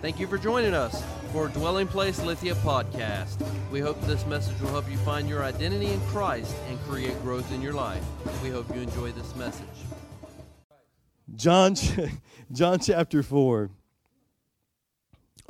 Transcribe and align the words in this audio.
Thank 0.00 0.18
you 0.18 0.26
for 0.26 0.38
joining 0.38 0.72
us 0.72 1.04
for 1.30 1.48
Dwelling 1.48 1.86
Place 1.86 2.22
Lithia 2.22 2.54
podcast. 2.54 3.46
We 3.70 3.80
hope 3.80 4.00
this 4.06 4.24
message 4.24 4.58
will 4.62 4.70
help 4.70 4.90
you 4.90 4.96
find 4.96 5.28
your 5.28 5.44
identity 5.44 5.92
in 5.92 6.00
Christ 6.06 6.56
and 6.70 6.80
create 6.84 7.20
growth 7.22 7.52
in 7.52 7.60
your 7.60 7.74
life. 7.74 8.02
We 8.42 8.48
hope 8.48 8.74
you 8.74 8.80
enjoy 8.80 9.12
this 9.12 9.36
message. 9.36 9.66
John, 11.36 11.74
John 12.52 12.78
chapter 12.78 13.22
4. 13.22 13.68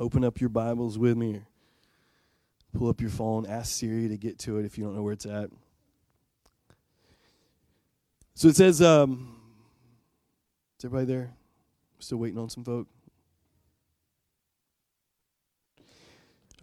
Open 0.01 0.25
up 0.25 0.41
your 0.41 0.49
Bibles 0.49 0.97
with 0.97 1.15
me. 1.15 1.43
Pull 2.73 2.89
up 2.89 2.99
your 2.99 3.09
phone. 3.09 3.45
Ask 3.45 3.71
Siri 3.71 4.09
to 4.09 4.17
get 4.17 4.37
to 4.39 4.57
it 4.57 4.65
if 4.65 4.77
you 4.77 4.83
don't 4.83 4.97
know 4.97 5.01
where 5.01 5.13
it's 5.13 5.25
at. 5.25 5.49
So 8.33 8.49
it 8.49 8.57
says, 8.57 8.81
um, 8.81 9.39
is 10.77 10.83
everybody 10.83 11.05
there? 11.05 11.31
Still 11.99 12.17
waiting 12.17 12.37
on 12.37 12.49
some 12.49 12.65
folk? 12.65 12.87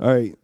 All 0.01 0.15
right. 0.15 0.37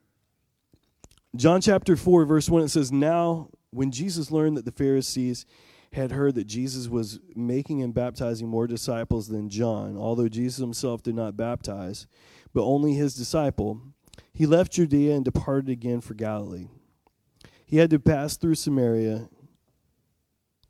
John 1.36 1.60
chapter 1.60 1.96
4, 1.96 2.24
verse 2.24 2.48
1, 2.48 2.62
it 2.64 2.68
says, 2.68 2.90
Now, 2.90 3.50
when 3.70 3.90
Jesus 3.90 4.30
learned 4.30 4.56
that 4.56 4.64
the 4.64 4.72
Pharisees 4.72 5.46
had 5.92 6.10
heard 6.10 6.34
that 6.34 6.46
Jesus 6.46 6.88
was 6.88 7.20
making 7.36 7.82
and 7.82 7.95
baptizing 7.95 8.48
more 8.48 8.66
disciples 8.66 9.28
than 9.28 9.48
John, 9.48 9.96
although 9.96 10.28
Jesus 10.28 10.59
himself 10.59 11.02
did 11.02 11.14
not 11.14 11.36
baptize, 11.36 12.06
but 12.52 12.64
only 12.64 12.95
his 12.95 13.14
disciple, 13.14 13.80
he 14.32 14.46
left 14.46 14.72
Judea 14.72 15.14
and 15.14 15.24
departed 15.24 15.70
again 15.70 16.00
for 16.00 16.14
Galilee. 16.14 16.68
He 17.64 17.76
had 17.76 17.90
to 17.90 18.00
pass 18.00 18.36
through 18.36 18.56
Samaria, 18.56 19.28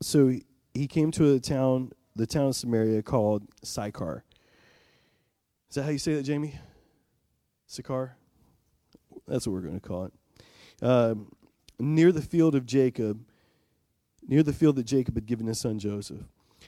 so 0.03 0.35
he 0.75 0.87
came 0.87 1.11
to 1.13 1.35
a 1.35 1.41
town, 1.41 1.93
the 2.15 2.27
town 2.27 2.49
of 2.49 2.57
Samaria 2.57 3.03
called 3.03 3.47
Sychar. 3.63 4.25
Is 5.69 5.77
that 5.77 5.85
how 5.85 5.91
you 5.91 5.99
say 5.99 6.15
that, 6.15 6.23
Jamie? 6.23 6.59
Sychar? 7.67 8.17
That's 9.27 9.47
what 9.47 9.53
we're 9.53 9.61
going 9.61 9.81
to 9.81 9.87
call 9.87 10.05
it. 10.05 10.13
Uh, 10.83 11.15
near 11.79 12.13
the 12.13 12.23
field 12.23 12.55
of 12.55 12.67
Jacob, 12.67 13.25
near 14.27 14.43
the 14.43 14.53
field 14.53 14.77
that 14.77 14.85
Jacob 14.85 15.15
had 15.15 15.27
given 15.27 15.47
his 15.47 15.61
son 15.61 15.79
Joseph. 15.79 16.23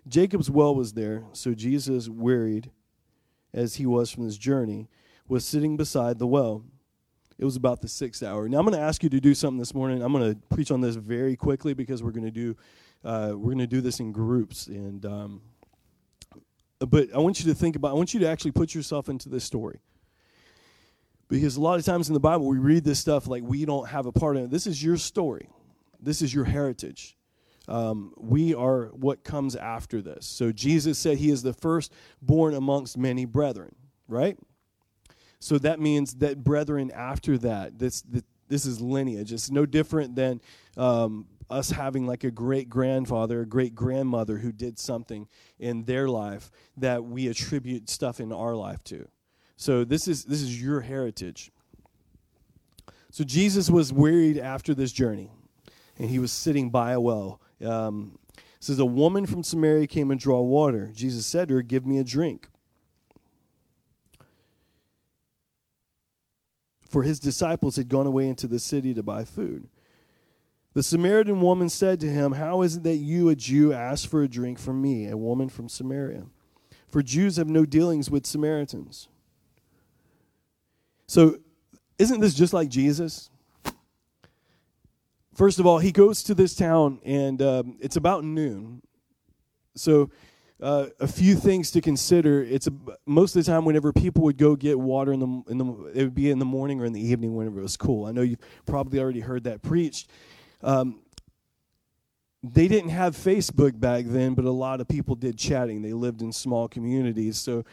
Jacob's 0.09 0.51
well 0.51 0.75
was 0.75 0.93
there, 0.93 1.25
so 1.33 1.55
Jesus, 1.55 2.09
wearied 2.09 2.71
as 3.53 3.77
he 3.77 3.87
was 3.87 4.11
from 4.11 4.25
his 4.25 4.39
journey, 4.39 4.89
was 5.27 5.45
sitting 5.45 5.77
beside 5.77 6.19
the 6.19 6.27
well. 6.27 6.65
It 7.39 7.45
was 7.45 7.57
about 7.57 7.81
the 7.81 7.89
sixth 7.89 8.23
hour. 8.23 8.49
Now 8.49 8.59
I'm 8.59 8.65
going 8.65 8.79
to 8.79 8.83
ask 8.83 9.03
you 9.03 9.11
to 9.11 9.21
do 9.21 9.35
something 9.35 9.59
this 9.59 9.75
morning. 9.75 10.03
I'm 10.03 10.13
going 10.13 10.35
to 10.35 10.41
preach 10.55 10.71
on 10.71 10.81
this 10.81 10.97
very 10.97 11.37
quickly 11.37 11.75
because 11.75 12.03
we're 12.03 12.13
going 12.13 12.25
to 12.25 12.31
do 12.31 12.57
uh, 13.05 13.33
we're 13.33 13.53
going 13.53 13.59
to 13.59 13.67
do 13.67 13.81
this 13.81 14.01
in 14.01 14.11
groups. 14.11 14.67
And 14.67 15.05
um, 15.05 15.43
but 16.79 17.15
I 17.15 17.19
want 17.19 17.41
you 17.41 17.47
to 17.53 17.55
think 17.55 17.77
about. 17.77 17.91
I 17.91 17.95
want 17.95 18.15
you 18.15 18.21
to 18.21 18.29
actually 18.29 18.53
put 18.53 18.75
yourself 18.75 19.09
into 19.09 19.29
this 19.29 19.45
story. 19.45 19.81
Because 21.29 21.57
a 21.57 21.61
lot 21.61 21.79
of 21.79 21.85
times 21.85 22.09
in 22.09 22.15
the 22.15 22.21
Bible, 22.21 22.47
we 22.47 22.59
read 22.59 22.85
this 22.85 23.01
stuff 23.01 23.27
like 23.27 23.43
we 23.43 23.65
don't 23.65 23.89
have 23.89 24.07
a 24.07 24.13
part 24.13 24.37
in 24.37 24.45
it. 24.45 24.51
This 24.51 24.67
is 24.67 24.83
your 24.83 24.97
story, 24.97 25.49
this 26.01 26.23
is 26.23 26.33
your 26.33 26.45
heritage. 26.45 27.17
Um, 27.69 28.13
we 28.17 28.55
are 28.55 28.87
what 28.93 29.25
comes 29.25 29.57
after 29.57 30.01
this. 30.01 30.25
So 30.25 30.53
Jesus 30.53 31.01
said 31.01 31.19
he 31.19 31.31
is 31.31 31.43
the 31.43 31.53
first 31.53 31.93
born 32.23 32.55
amongst 32.55 32.97
many 32.97 33.25
brethren, 33.25 33.75
right? 34.07 34.39
So 35.41 35.59
that 35.59 35.81
means 35.81 36.15
that 36.17 36.45
brethren 36.45 36.93
after 36.93 37.37
that, 37.39 37.77
this, 37.77 38.05
this 38.49 38.67
is 38.67 38.81
lineage. 38.81 39.33
It's 39.33 39.51
no 39.51 39.67
different 39.67 40.15
than 40.15 40.41
um, 40.77 41.27
us 41.51 41.71
having 41.71 42.07
like 42.07 42.25
a 42.25 42.31
great 42.31 42.69
grandfather, 42.69 43.41
a 43.41 43.47
great 43.47 43.75
grandmother 43.75 44.39
who 44.39 44.53
did 44.53 44.79
something 44.79 45.27
in 45.59 45.85
their 45.85 46.09
life 46.09 46.51
that 46.77 47.05
we 47.05 47.29
attribute 47.29 47.91
stuff 47.91 48.21
in 48.21 48.33
our 48.33 48.55
life 48.55 48.83
to. 48.85 49.09
So 49.57 49.85
this 49.85 50.07
is 50.07 50.25
this 50.25 50.43
is 50.43 50.61
your 50.63 50.83
heritage. 50.83 51.51
So 53.11 53.25
Jesus 53.25 53.71
was 53.71 53.93
wearied 53.93 54.39
after 54.39 54.75
this 54.75 54.93
journey, 54.93 55.31
and 55.99 56.11
he 56.11 56.19
was 56.19 56.31
sitting 56.31 56.71
by 56.71 56.93
a 56.93 57.01
well. 57.01 57.41
Um, 57.65 58.19
says 58.61 58.79
a 58.79 58.85
woman 58.85 59.27
from 59.27 59.43
Samaria 59.43 59.87
came 59.87 60.11
and 60.11 60.21
draw 60.21 60.41
water. 60.41 60.91
Jesus 60.95 61.25
said 61.25 61.49
to 61.49 61.55
her, 61.55 61.63
"Give 61.63 61.87
me 61.87 61.99
a 61.99 62.05
drink." 62.05 62.49
For 66.89 67.03
his 67.03 67.19
disciples 67.19 67.77
had 67.77 67.89
gone 67.89 68.07
away 68.07 68.29
into 68.29 68.47
the 68.47 68.59
city 68.59 68.95
to 68.95 69.03
buy 69.03 69.25
food. 69.25 69.69
The 70.77 70.83
Samaritan 70.83 71.41
woman 71.41 71.69
said 71.71 72.01
to 72.01 72.07
him, 72.07 72.33
How 72.33 72.61
is 72.61 72.77
it 72.77 72.83
that 72.83 72.97
you, 72.97 73.31
a 73.31 73.35
Jew, 73.35 73.73
ask 73.73 74.09
for 74.09 74.23
a 74.23 74.29
drink 74.29 74.59
from 74.59 74.83
me, 74.83 75.09
a 75.09 75.17
woman 75.17 75.49
from 75.49 75.69
Samaria? 75.69 76.27
For 76.87 77.03
Jews 77.03 77.39
have 77.39 77.49
no 77.49 77.65
dealings 77.65 78.11
with 78.11 78.27
Samaritans. 78.27 79.09
So, 81.07 81.39
isn't 81.99 82.21
this 82.21 82.35
just 82.35 82.53
like 82.53 82.69
Jesus? 82.69 83.31
First 85.35 85.59
of 85.59 85.67
all, 85.67 85.79
he 85.79 85.93
goes 85.93 86.23
to 86.25 86.35
this 86.35 86.55
town, 86.55 87.01
and 87.05 87.41
um, 87.43 87.77
it's 87.81 87.97
about 87.97 88.25
noon. 88.25 88.83
So, 89.75 90.11
uh, 90.63 90.87
a 91.01 91.07
few 91.07 91.35
things 91.35 91.71
to 91.73 91.81
consider. 91.81 92.43
It's 92.43 92.67
a, 92.67 92.73
most 93.05 93.37
of 93.37 93.45
the 93.45 93.51
time 93.51 93.65
whenever 93.65 93.93
people 93.93 94.23
would 94.25 94.39
go 94.39 94.57
get 94.57 94.79
water 94.79 95.13
in 95.13 95.21
the 95.21 95.43
in 95.51 95.59
the 95.59 95.93
it 95.95 96.05
would 96.05 96.15
be 96.15 96.31
in 96.31 96.39
the 96.39 96.47
morning 96.47 96.81
or 96.81 96.87
in 96.87 96.95
the 96.95 97.01
evening 97.01 97.37
whenever 97.37 97.61
it 97.61 97.63
was 97.63 97.77
cool. 97.77 98.07
I 98.07 98.13
know 98.13 98.23
you've 98.23 98.41
probably 98.65 98.99
already 98.99 99.21
heard 99.21 99.45
that 99.45 99.63
preached. 99.63 100.09
Um, 100.63 101.01
they 102.43 102.69
didn't 102.69 102.91
have 102.91 103.15
Facebook 103.17 103.79
back 103.79 104.05
then, 104.07 104.35
but 104.35 104.45
a 104.45 104.51
lot 104.51 104.81
of 104.81 104.89
people 104.89 105.15
did 105.15 105.37
chatting. 105.37 105.83
They 105.83 105.93
lived 105.93 106.23
in 106.23 106.33
small 106.33 106.69
communities, 106.69 107.37
so 107.37 107.65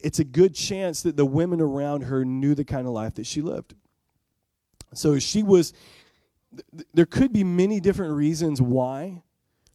it's 0.00 0.18
a 0.18 0.24
good 0.24 0.54
chance 0.54 1.02
that 1.02 1.16
the 1.16 1.26
women 1.26 1.60
around 1.60 2.02
her 2.02 2.24
knew 2.24 2.54
the 2.54 2.64
kind 2.64 2.86
of 2.86 2.92
life 2.92 3.14
that 3.14 3.26
she 3.26 3.42
lived. 3.42 3.74
So 4.94 5.18
she 5.18 5.42
was, 5.42 5.72
there 6.94 7.06
could 7.06 7.32
be 7.32 7.44
many 7.44 7.80
different 7.80 8.14
reasons 8.14 8.62
why 8.62 9.22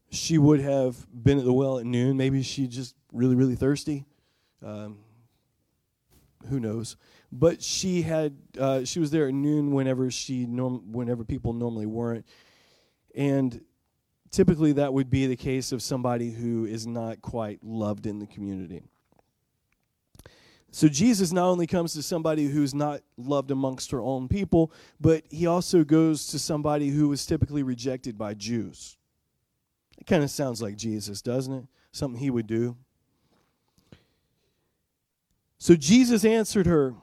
she 0.09 0.38
would 0.38 0.59
have 0.59 0.95
been 1.12 1.39
at 1.39 1.45
the 1.45 1.53
well 1.53 1.79
at 1.79 1.85
noon. 1.85 2.17
Maybe 2.17 2.41
she 2.44 2.67
just 2.67 2.95
really, 3.12 3.35
really 3.35 3.56
thirsty. 3.56 4.06
Um, 4.63 5.00
who 6.50 6.59
knows? 6.59 6.97
But 7.31 7.62
she 7.62 8.03
had, 8.03 8.35
uh, 8.59 8.85
she 8.85 9.00
was 9.00 9.12
there 9.12 9.28
at 9.28 9.33
noon 9.33 9.72
whenever 9.72 10.12
she 10.12 10.45
norm, 10.45 10.91
whenever 10.91 11.23
people 11.23 11.53
normally 11.53 11.85
weren't, 11.85 12.25
and 13.16 13.62
typically 14.31 14.73
that 14.73 14.94
would 14.94 15.09
be 15.09 15.28
the 15.28 15.35
case 15.35 15.72
of 15.72 15.81
somebody 15.81 16.31
who 16.31 16.66
is 16.66 16.85
not 16.85 17.22
quite 17.22 17.59
loved 17.63 18.06
in 18.06 18.19
the 18.19 18.28
community. 18.28 18.83
So 20.73 20.88
Jesus 20.88 21.31
not 21.31 21.45
only 21.45 21.67
comes 21.67 21.94
to 21.94 22.01
somebody 22.01 22.47
who's 22.47 22.73
not 22.73 23.01
loved 23.16 23.51
amongst 23.51 23.91
her 23.91 24.01
own 24.01 24.28
people, 24.28 24.72
but 25.00 25.23
he 25.29 25.45
also 25.45 25.84
goes 25.84 26.25
to 26.28 26.39
somebody 26.39 26.89
who 26.89 27.09
was 27.09 27.28
typically 27.28 27.61
rejected 27.61 28.17
by 28.17 28.34
Jews. 28.34 28.97
It 30.00 30.07
kind 30.07 30.23
of 30.23 30.31
sounds 30.31 30.63
like 30.63 30.75
Jesus, 30.75 31.22
doesn't 31.22 31.53
it? 31.53 31.66
Something 31.91 32.19
he 32.19 32.31
would 32.31 32.47
do. 32.47 32.75
So 35.59 35.75
Jesus 35.75 36.25
answered 36.25 36.66
her. 36.66 36.95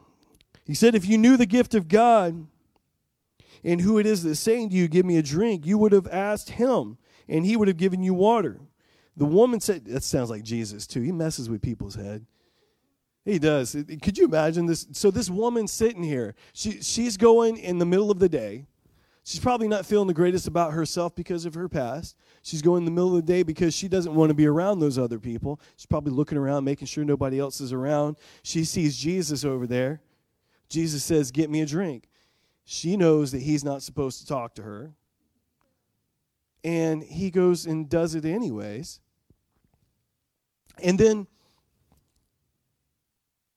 He 0.65 0.73
said, 0.73 0.93
If 0.93 1.07
you 1.07 1.17
knew 1.17 1.37
the 1.37 1.45
gift 1.45 1.73
of 1.73 1.87
God 1.87 2.45
and 3.63 3.79
who 3.79 3.97
it 3.99 4.05
is 4.05 4.21
that's 4.23 4.41
saying 4.41 4.71
to 4.71 4.75
you, 4.75 4.89
Give 4.89 5.05
me 5.05 5.15
a 5.15 5.23
drink, 5.23 5.65
you 5.65 5.77
would 5.77 5.93
have 5.93 6.09
asked 6.09 6.49
him, 6.49 6.97
and 7.29 7.45
he 7.45 7.55
would 7.55 7.69
have 7.69 7.77
given 7.77 8.03
you 8.03 8.13
water. 8.13 8.59
The 9.15 9.23
woman 9.23 9.61
said, 9.61 9.85
That 9.85 10.03
sounds 10.03 10.29
like 10.29 10.43
Jesus, 10.43 10.85
too. 10.85 10.99
He 10.99 11.13
messes 11.13 11.49
with 11.49 11.61
people's 11.61 11.95
head. 11.95 12.25
He 13.23 13.37
does. 13.37 13.75
Could 14.01 14.17
you 14.17 14.25
imagine 14.25 14.65
this? 14.65 14.87
So 14.93 15.11
this 15.11 15.29
woman 15.29 15.67
sitting 15.67 16.03
here, 16.03 16.33
she 16.53 16.81
she's 16.81 17.17
going 17.17 17.57
in 17.57 17.77
the 17.77 17.85
middle 17.85 18.09
of 18.09 18.19
the 18.19 18.29
day. 18.29 18.65
She's 19.23 19.39
probably 19.39 19.67
not 19.67 19.85
feeling 19.85 20.07
the 20.07 20.15
greatest 20.15 20.47
about 20.47 20.73
herself 20.73 21.13
because 21.13 21.45
of 21.45 21.53
her 21.53 21.69
past. 21.69 22.17
She's 22.41 22.63
going 22.63 22.79
in 22.79 22.85
the 22.85 22.91
middle 22.91 23.15
of 23.15 23.23
the 23.23 23.31
day 23.31 23.43
because 23.43 23.75
she 23.75 23.87
doesn't 23.87 24.15
want 24.15 24.31
to 24.31 24.33
be 24.33 24.47
around 24.47 24.79
those 24.79 24.97
other 24.97 25.19
people. 25.19 25.61
She's 25.77 25.85
probably 25.85 26.11
looking 26.11 26.39
around, 26.39 26.63
making 26.63 26.87
sure 26.87 27.05
nobody 27.05 27.39
else 27.39 27.61
is 27.61 27.71
around. 27.71 28.17
She 28.41 28.65
sees 28.65 28.97
Jesus 28.97 29.45
over 29.45 29.67
there. 29.67 30.01
Jesus 30.69 31.03
says, 31.03 31.29
"Get 31.29 31.51
me 31.51 31.61
a 31.61 31.67
drink." 31.67 32.09
She 32.63 32.97
knows 32.97 33.31
that 33.33 33.41
he's 33.41 33.63
not 33.63 33.83
supposed 33.83 34.19
to 34.21 34.25
talk 34.25 34.55
to 34.55 34.63
her. 34.63 34.95
And 36.63 37.03
he 37.03 37.29
goes 37.29 37.65
and 37.65 37.89
does 37.89 38.15
it 38.15 38.25
anyways. 38.25 38.99
And 40.81 40.97
then 40.97 41.27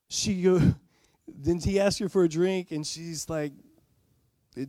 she 0.07 0.41
go, 0.41 0.61
then 1.27 1.59
he 1.59 1.79
asked 1.79 1.99
her 1.99 2.09
for 2.09 2.23
a 2.23 2.29
drink, 2.29 2.71
and 2.71 2.85
she's 2.85 3.29
like, 3.29 3.53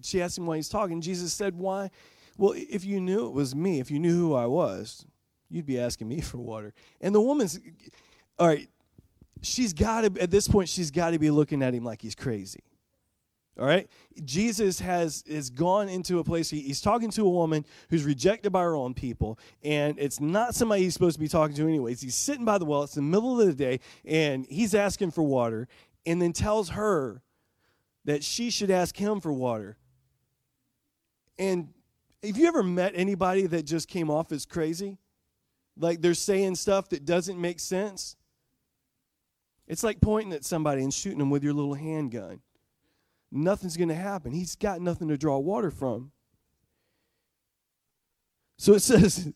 she 0.02 0.20
asked 0.20 0.38
him 0.38 0.46
why 0.46 0.56
he's 0.56 0.68
talking. 0.68 1.00
Jesus 1.00 1.32
said, 1.32 1.54
Why? 1.56 1.90
Well, 2.36 2.54
if 2.56 2.84
you 2.84 3.00
knew 3.00 3.26
it 3.26 3.32
was 3.32 3.54
me, 3.54 3.80
if 3.80 3.90
you 3.90 3.98
knew 3.98 4.14
who 4.14 4.34
I 4.34 4.46
was, 4.46 5.06
you'd 5.48 5.66
be 5.66 5.78
asking 5.78 6.08
me 6.08 6.20
for 6.22 6.38
water. 6.38 6.74
And 7.00 7.14
the 7.14 7.20
woman's, 7.20 7.58
all 8.38 8.48
right, 8.48 8.68
she's 9.42 9.72
got 9.72 10.02
to, 10.02 10.20
at 10.20 10.30
this 10.30 10.48
point, 10.48 10.68
she's 10.68 10.90
got 10.90 11.10
to 11.10 11.18
be 11.18 11.30
looking 11.30 11.62
at 11.62 11.74
him 11.74 11.84
like 11.84 12.02
he's 12.02 12.14
crazy. 12.14 12.60
All 13.58 13.66
right? 13.66 13.88
Jesus 14.24 14.80
has 14.80 15.24
has 15.28 15.48
gone 15.48 15.88
into 15.88 16.18
a 16.18 16.24
place 16.24 16.50
he, 16.50 16.60
he's 16.60 16.80
talking 16.80 17.10
to 17.12 17.24
a 17.24 17.30
woman 17.30 17.64
who's 17.88 18.04
rejected 18.04 18.50
by 18.52 18.62
her 18.62 18.76
own 18.76 18.92
people 18.92 19.38
and 19.62 19.98
it's 19.98 20.20
not 20.20 20.54
somebody 20.54 20.82
he's 20.82 20.92
supposed 20.92 21.14
to 21.14 21.20
be 21.20 21.28
talking 21.28 21.56
to 21.56 21.62
anyways. 21.62 22.02
He's 22.02 22.14
sitting 22.14 22.44
by 22.44 22.58
the 22.58 22.66
well, 22.66 22.82
it's 22.82 22.94
the 22.94 23.02
middle 23.02 23.40
of 23.40 23.46
the 23.46 23.54
day 23.54 23.80
and 24.04 24.46
he's 24.46 24.74
asking 24.74 25.12
for 25.12 25.22
water 25.22 25.68
and 26.04 26.20
then 26.20 26.32
tells 26.32 26.70
her 26.70 27.22
that 28.04 28.22
she 28.22 28.50
should 28.50 28.70
ask 28.70 28.96
him 28.96 29.20
for 29.20 29.32
water. 29.32 29.78
And 31.38 31.68
have 32.22 32.36
you 32.36 32.46
ever 32.48 32.62
met 32.62 32.92
anybody 32.94 33.46
that 33.46 33.64
just 33.64 33.88
came 33.88 34.10
off 34.10 34.32
as 34.32 34.44
crazy? 34.44 34.98
Like 35.78 36.02
they're 36.02 36.14
saying 36.14 36.56
stuff 36.56 36.90
that 36.90 37.06
doesn't 37.06 37.40
make 37.40 37.60
sense? 37.60 38.16
It's 39.66 39.82
like 39.82 40.00
pointing 40.00 40.32
at 40.34 40.44
somebody 40.44 40.82
and 40.82 40.92
shooting 40.92 41.18
them 41.18 41.30
with 41.30 41.42
your 41.42 41.54
little 41.54 41.74
handgun 41.74 42.40
nothing's 43.30 43.76
going 43.76 43.88
to 43.88 43.94
happen. 43.94 44.32
He's 44.32 44.56
got 44.56 44.80
nothing 44.80 45.08
to 45.08 45.18
draw 45.18 45.38
water 45.38 45.70
from. 45.70 46.12
So 48.58 48.74
it 48.74 48.80
says, 48.82 49.32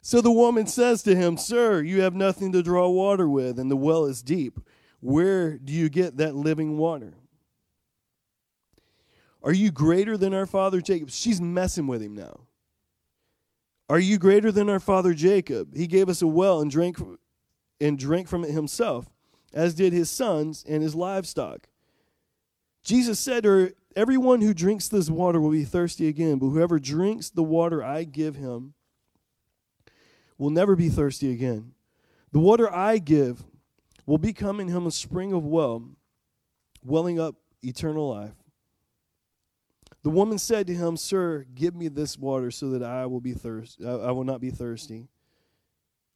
So 0.00 0.20
the 0.20 0.30
woman 0.30 0.66
says 0.66 1.02
to 1.04 1.14
him, 1.14 1.36
Sir, 1.36 1.82
you 1.82 2.02
have 2.02 2.14
nothing 2.14 2.52
to 2.52 2.62
draw 2.62 2.88
water 2.88 3.28
with, 3.28 3.58
and 3.58 3.70
the 3.70 3.76
well 3.76 4.04
is 4.04 4.22
deep. 4.22 4.58
Where 5.00 5.58
do 5.58 5.72
you 5.72 5.88
get 5.88 6.16
that 6.16 6.34
living 6.34 6.78
water? 6.78 7.14
Are 9.42 9.52
you 9.52 9.70
greater 9.70 10.16
than 10.16 10.32
our 10.32 10.46
father 10.46 10.80
Jacob? 10.80 11.10
She's 11.10 11.40
messing 11.40 11.86
with 11.86 12.02
him 12.02 12.14
now. 12.14 12.40
Are 13.90 13.98
you 13.98 14.18
greater 14.18 14.50
than 14.50 14.70
our 14.70 14.80
father 14.80 15.12
Jacob? 15.12 15.76
He 15.76 15.86
gave 15.86 16.08
us 16.08 16.22
a 16.22 16.26
well 16.26 16.62
and 16.62 16.70
drank 16.70 16.98
and 17.78 17.98
drank 17.98 18.28
from 18.28 18.44
it 18.44 18.50
himself, 18.50 19.10
as 19.52 19.74
did 19.74 19.92
his 19.92 20.08
sons 20.08 20.64
and 20.66 20.82
his 20.82 20.94
livestock. 20.94 21.68
Jesus 22.84 23.18
said 23.18 23.42
to 23.42 23.48
her, 23.48 23.72
Everyone 23.96 24.40
who 24.40 24.52
drinks 24.52 24.88
this 24.88 25.08
water 25.08 25.40
will 25.40 25.52
be 25.52 25.64
thirsty 25.64 26.08
again, 26.08 26.38
but 26.38 26.48
whoever 26.48 26.78
drinks 26.78 27.30
the 27.30 27.44
water 27.44 27.82
I 27.82 28.04
give 28.04 28.34
him 28.34 28.74
will 30.36 30.50
never 30.50 30.74
be 30.74 30.88
thirsty 30.88 31.32
again. 31.32 31.72
The 32.32 32.40
water 32.40 32.72
I 32.72 32.98
give 32.98 33.44
will 34.04 34.18
become 34.18 34.58
in 34.58 34.68
him 34.68 34.86
a 34.86 34.90
spring 34.90 35.32
of 35.32 35.44
well, 35.44 35.88
welling 36.82 37.20
up 37.20 37.36
eternal 37.62 38.10
life. 38.10 38.34
The 40.02 40.10
woman 40.10 40.38
said 40.38 40.66
to 40.66 40.74
him, 40.74 40.96
Sir, 40.96 41.46
give 41.54 41.74
me 41.74 41.88
this 41.88 42.18
water 42.18 42.50
so 42.50 42.70
that 42.70 42.82
I 42.82 43.06
will 43.06 43.20
be 43.20 43.32
thirst 43.32 43.80
I 43.82 44.10
will 44.10 44.24
not 44.24 44.40
be 44.40 44.50
thirsty 44.50 45.08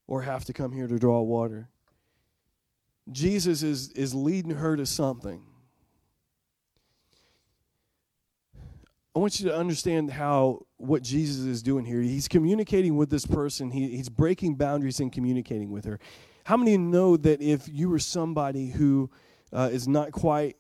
or 0.06 0.23
have 0.23 0.44
to 0.47 0.53
come 0.53 0.73
here 0.73 0.88
to 0.88 0.99
draw 0.99 1.23
water. 1.23 1.69
Jesus 3.11 3.62
is, 3.62 3.91
is 3.93 4.14
leading 4.14 4.50
her 4.50 4.76
to 4.76 4.85
something. 4.85 5.43
I 9.14 9.19
want 9.19 9.40
you 9.40 9.49
to 9.49 9.56
understand 9.56 10.10
how 10.10 10.66
what 10.76 11.02
Jesus 11.02 11.44
is 11.44 11.62
doing 11.62 11.84
here. 11.84 12.00
He's 12.00 12.28
communicating 12.28 12.96
with 12.96 13.10
this 13.10 13.26
person. 13.26 13.70
He, 13.70 13.96
he's 13.96 14.08
breaking 14.08 14.55
boundaries 14.56 15.00
and 15.00 15.12
communicating 15.12 15.70
with 15.70 15.84
her. 15.87 15.99
How 16.44 16.56
many 16.56 16.76
know 16.76 17.16
that 17.16 17.43
if 17.43 17.69
you 17.69 17.88
were 17.88 17.99
somebody 17.99 18.69
who 18.69 19.10
uh, 19.52 19.70
is 19.72 19.88
not 19.88 20.12
quite 20.12 20.56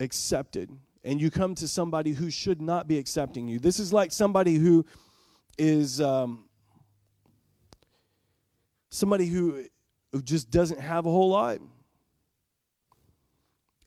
accepted, 0.00 0.70
and 1.04 1.20
you 1.20 1.30
come 1.30 1.54
to 1.56 1.66
somebody 1.66 2.12
who 2.12 2.30
should 2.30 2.60
not 2.60 2.86
be 2.86 2.98
accepting 2.98 3.48
you, 3.48 3.58
this 3.58 3.80
is 3.80 3.92
like 3.92 4.12
somebody 4.12 4.56
who 4.56 4.84
is 5.56 6.00
um, 6.00 6.44
somebody 8.90 9.26
who, 9.26 9.64
who 10.12 10.22
just 10.22 10.50
doesn't 10.50 10.80
have 10.80 11.06
a 11.06 11.10
whole 11.10 11.30
lot 11.30 11.58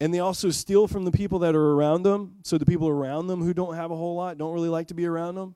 and 0.02 0.12
they 0.12 0.18
also 0.18 0.50
steal 0.50 0.88
from 0.88 1.06
the 1.06 1.12
people 1.12 1.38
that 1.38 1.54
are 1.54 1.74
around 1.74 2.02
them. 2.02 2.38
So 2.42 2.58
the 2.58 2.66
people 2.66 2.90
around 2.90 3.28
them 3.28 3.40
who 3.40 3.54
don't 3.54 3.76
have 3.76 3.92
a 3.92 3.96
whole 3.96 4.16
lot 4.16 4.36
don't 4.36 4.52
really 4.52 4.68
like 4.68 4.88
to 4.88 4.96
be 4.96 5.06
around 5.06 5.36
them. 5.36 5.54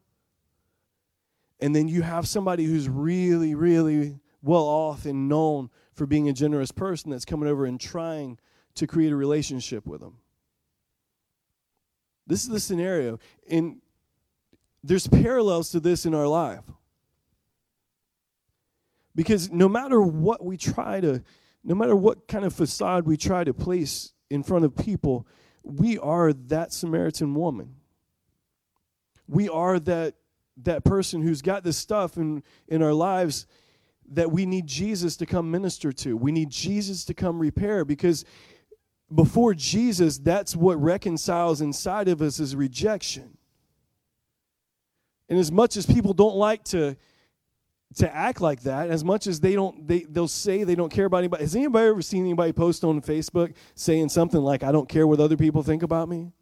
And 1.59 1.75
then 1.75 1.87
you 1.87 2.03
have 2.03 2.27
somebody 2.27 2.65
who's 2.65 2.87
really, 2.87 3.55
really 3.55 4.19
well 4.43 4.65
off 4.65 5.05
and 5.05 5.27
known 5.27 5.71
for 5.95 6.05
being 6.05 6.29
a 6.29 6.33
generous 6.33 6.71
person 6.71 7.09
that's 7.09 7.25
coming 7.25 7.49
over 7.49 7.65
and 7.65 7.81
trying 7.81 8.37
to 8.75 8.85
create 8.85 9.11
a 9.11 9.15
relationship 9.15 9.87
with 9.87 9.99
them. 9.99 10.17
This 12.27 12.43
is 12.43 12.49
the 12.49 12.59
scenario. 12.59 13.17
And 13.49 13.81
there's 14.83 15.07
parallels 15.07 15.71
to 15.71 15.79
this 15.79 16.05
in 16.05 16.13
our 16.13 16.27
life. 16.27 16.65
Because 19.15 19.49
no 19.49 19.67
matter 19.67 19.99
what 19.99 20.45
we 20.45 20.55
try 20.55 21.01
to, 21.01 21.23
no 21.63 21.73
matter 21.73 21.95
what 21.95 22.27
kind 22.27 22.45
of 22.45 22.53
facade 22.53 23.07
we 23.07 23.17
try 23.17 23.43
to 23.43 23.51
place 23.51 24.11
in 24.35 24.43
front 24.43 24.65
of 24.65 24.75
people, 24.75 25.25
we 25.63 25.97
are 25.97 26.31
that 26.33 26.71
Samaritan 26.71 27.33
woman. 27.33 27.75
We 29.27 29.49
are 29.49 29.79
that 29.79 30.13
that 30.63 30.83
person 30.83 31.21
who's 31.21 31.41
got 31.41 31.63
this 31.63 31.77
stuff 31.77 32.17
in, 32.17 32.43
in 32.67 32.81
our 32.83 32.93
lives 32.93 33.47
that 34.11 34.31
we 34.31 34.45
need 34.45 34.67
Jesus 34.67 35.17
to 35.17 35.25
come 35.25 35.49
minister 35.49 35.91
to. 35.91 36.15
We 36.15 36.31
need 36.31 36.49
Jesus 36.49 37.03
to 37.05 37.13
come 37.13 37.39
repair 37.39 37.83
because 37.83 38.23
before 39.13 39.53
Jesus, 39.53 40.17
that's 40.17 40.55
what 40.55 40.81
reconciles 40.81 41.59
inside 41.59 42.07
of 42.07 42.21
us 42.21 42.39
is 42.39 42.55
rejection. 42.55 43.37
And 45.27 45.39
as 45.39 45.51
much 45.51 45.75
as 45.75 45.85
people 45.85 46.13
don't 46.13 46.35
like 46.35 46.63
to 46.65 46.95
to 47.95 48.13
act 48.13 48.41
like 48.41 48.61
that 48.63 48.89
as 48.89 49.03
much 49.03 49.27
as 49.27 49.39
they 49.39 49.53
don't 49.53 49.87
they 49.87 49.99
they'll 49.99 50.27
say 50.27 50.63
they 50.63 50.75
don't 50.75 50.91
care 50.91 51.05
about 51.05 51.19
anybody. 51.19 51.43
Has 51.43 51.55
anybody 51.55 51.87
ever 51.87 52.01
seen 52.01 52.23
anybody 52.25 52.51
post 52.51 52.83
on 52.83 53.01
facebook 53.01 53.53
saying 53.75 54.09
something 54.09 54.41
like 54.41 54.63
i 54.63 54.71
don't 54.71 54.89
care 54.89 55.07
what 55.07 55.19
other 55.19 55.37
people 55.37 55.63
think 55.63 55.81
about 55.81 56.09
me 56.09 56.33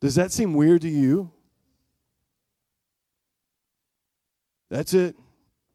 does 0.00 0.14
that 0.14 0.32
seem 0.32 0.54
weird 0.54 0.82
to 0.82 0.88
you? 0.88 1.30
That's 4.70 4.94
it. 4.94 5.16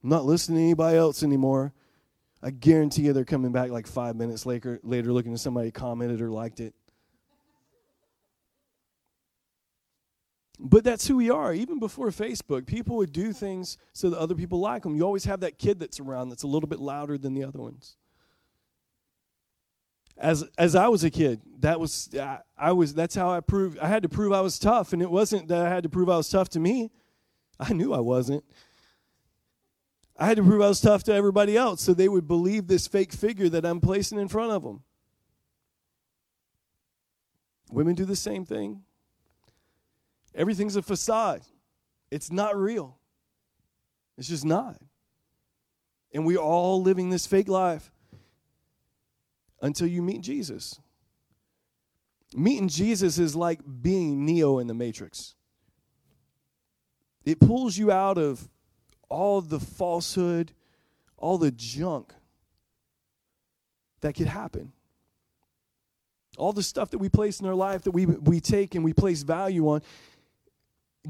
I'm 0.04 0.10
not 0.10 0.26
listening 0.26 0.60
to 0.60 0.64
anybody 0.64 0.98
else 0.98 1.24
anymore. 1.24 1.74
I 2.42 2.52
guarantee 2.52 3.04
you 3.04 3.14
they're 3.14 3.26
coming 3.26 3.52
back 3.52 3.70
like 3.70 3.88
five 3.88 4.16
minutes 4.16 4.46
later 4.46 4.80
later 4.84 5.14
looking 5.14 5.34
at 5.34 5.40
somebody 5.40 5.72
commented 5.72 6.22
or 6.22 6.30
liked 6.30 6.60
it 6.60 6.74
But 10.60 10.84
that's 10.84 11.08
who 11.08 11.18
we 11.18 11.30
are. 11.30 11.54
Even 11.54 11.80
before 11.80 12.10
Facebook, 12.10 12.66
people 12.66 12.98
would 12.98 13.12
do 13.12 13.34
things 13.34 13.78
so 13.92 14.10
that 14.10 14.20
other 14.20 14.36
people 14.36 14.60
like 14.60 14.84
them. 14.84 14.96
You 14.96 15.04
always 15.04 15.26
have 15.26 15.40
that 15.40 15.58
kid 15.58 15.80
that's 15.80 16.00
around 16.00 16.30
that's 16.30 16.44
a 16.44 16.48
little 16.48 16.70
bit 16.70 16.80
louder 16.80 17.18
than 17.18 17.34
the 17.34 17.44
other 17.44 17.60
ones. 17.60 17.98
As 20.16 20.44
as 20.60 20.76
I 20.76 20.90
was 20.90 21.04
a 21.04 21.10
kid, 21.10 21.42
that 21.60 21.80
was 21.80 22.10
I, 22.14 22.40
I 22.56 22.72
was 22.72 22.94
that's 22.94 23.16
how 23.16 23.32
I 23.32 23.40
proved 23.40 23.80
I 23.80 23.88
had 23.88 24.04
to 24.04 24.10
prove 24.10 24.32
I 24.32 24.42
was 24.42 24.60
tough, 24.60 24.94
and 24.94 25.02
it 25.02 25.10
wasn't 25.10 25.48
that 25.48 25.66
I 25.66 25.70
had 25.70 25.84
to 25.84 25.90
prove 25.90 26.08
I 26.08 26.18
was 26.18 26.30
tough 26.30 26.50
to 26.50 26.60
me. 26.60 26.92
I 27.60 27.74
knew 27.74 27.94
I 27.94 28.00
wasn't. 28.00 28.44
I 30.16 30.28
had 30.28 30.38
to 30.38 30.44
prove 30.44 30.62
I 30.62 30.68
was 30.68 30.80
tough 30.80 31.04
to 31.06 31.14
everybody 31.14 31.58
else 31.58 31.82
so 31.82 31.94
they 31.94 32.08
would 32.08 32.28
believe 32.28 32.68
this 32.68 32.86
fake 32.86 33.12
figure 33.12 33.50
that 33.50 33.66
I'm 33.66 33.82
placing 33.82 34.20
in 34.20 34.28
front 34.28 34.52
of 34.52 34.62
them. 34.62 34.84
Women 37.72 37.96
do 37.96 38.06
the 38.06 38.16
same 38.16 38.46
thing. 38.46 38.84
Everything's 40.36 40.76
a 40.76 40.82
facade. 40.82 41.42
It's 42.10 42.32
not 42.32 42.56
real. 42.56 42.98
It's 44.18 44.28
just 44.28 44.46
not. 44.46 44.78
And 46.14 46.26
we're 46.26 46.38
all 46.38 46.82
living 46.82 47.10
this 47.10 47.26
fake 47.26 47.48
life 47.48 47.92
until 49.62 49.88
you 49.88 50.02
meet 50.02 50.22
Jesus. 50.22 50.80
Meeting 52.36 52.68
Jesus 52.68 53.18
is 53.18 53.36
like 53.36 53.60
being 53.82 54.26
Neo 54.26 54.60
in 54.60 54.68
the 54.68 54.74
Matrix. 54.74 55.36
It 57.26 57.40
pulls 57.40 57.78
you 57.78 57.92
out 57.92 58.18
of 58.18 58.48
all 59.10 59.42
the 59.42 59.60
falsehood, 59.60 60.52
all 61.18 61.38
the 61.38 61.52
junk 61.52 62.14
that 64.02 64.14
could 64.14 64.28
happen. 64.28 64.74
All 66.38 66.52
the 66.52 66.64
stuff 66.64 66.90
that 66.92 66.98
we 66.98 67.10
place 67.10 67.40
in 67.40 67.46
our 67.46 67.54
life 67.54 67.84
that 67.84 67.92
we, 67.92 68.06
we 68.08 68.40
take 68.40 68.76
and 68.76 68.84
we 68.84 68.92
place 68.92 69.22
value 69.22 69.70
on, 69.70 69.82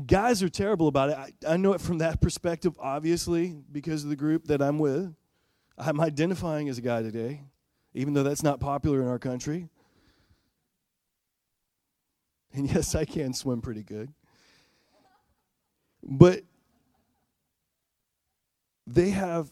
guys 0.05 0.41
are 0.41 0.49
terrible 0.49 0.87
about 0.87 1.09
it. 1.09 1.17
I, 1.17 1.53
I 1.53 1.57
know 1.57 1.73
it 1.73 1.81
from 1.81 1.99
that 1.99 2.21
perspective, 2.21 2.75
obviously, 2.79 3.55
because 3.71 4.03
of 4.03 4.09
the 4.09 4.15
group 4.15 4.45
that 4.45 4.61
I'm 4.61 4.79
with. 4.79 5.13
I'm 5.77 5.99
identifying 5.99 6.69
as 6.69 6.77
a 6.77 6.81
guy 6.81 7.01
today, 7.01 7.41
even 7.93 8.13
though 8.13 8.23
that's 8.23 8.43
not 8.43 8.59
popular 8.59 9.01
in 9.01 9.07
our 9.07 9.19
country. 9.19 9.69
And 12.55 12.69
yes, 12.69 12.93
I 12.93 13.03
can 13.03 13.33
swim 13.33 13.61
pretty 13.61 13.81
good. 13.81 14.13
But 16.03 16.43
they 18.85 19.09
have, 19.09 19.51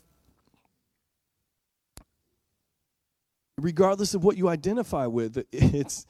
regardless 3.57 4.13
of 4.13 4.23
what 4.23 4.37
you 4.37 4.49
identify 4.49 5.07
with, 5.07 5.43
it's 5.51 6.05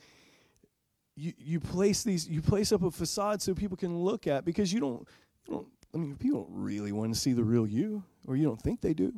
you, 1.15 1.33
you 1.37 1.59
place 1.59 2.03
these 2.03 2.27
you 2.27 2.41
place 2.41 2.71
up 2.71 2.83
a 2.83 2.91
facade 2.91 3.41
so 3.41 3.53
people 3.53 3.77
can 3.77 3.97
look 3.97 4.27
at 4.27 4.45
because 4.45 4.71
you 4.71 4.79
don't, 4.79 5.07
you 5.47 5.53
don't 5.53 5.67
I 5.93 5.97
mean 5.97 6.15
people 6.15 6.43
don't 6.43 6.51
really 6.51 6.91
want 6.91 7.13
to 7.13 7.19
see 7.19 7.33
the 7.33 7.43
real 7.43 7.67
you 7.67 8.03
or 8.25 8.35
you 8.35 8.45
don't 8.45 8.61
think 8.61 8.81
they 8.81 8.93
do. 8.93 9.13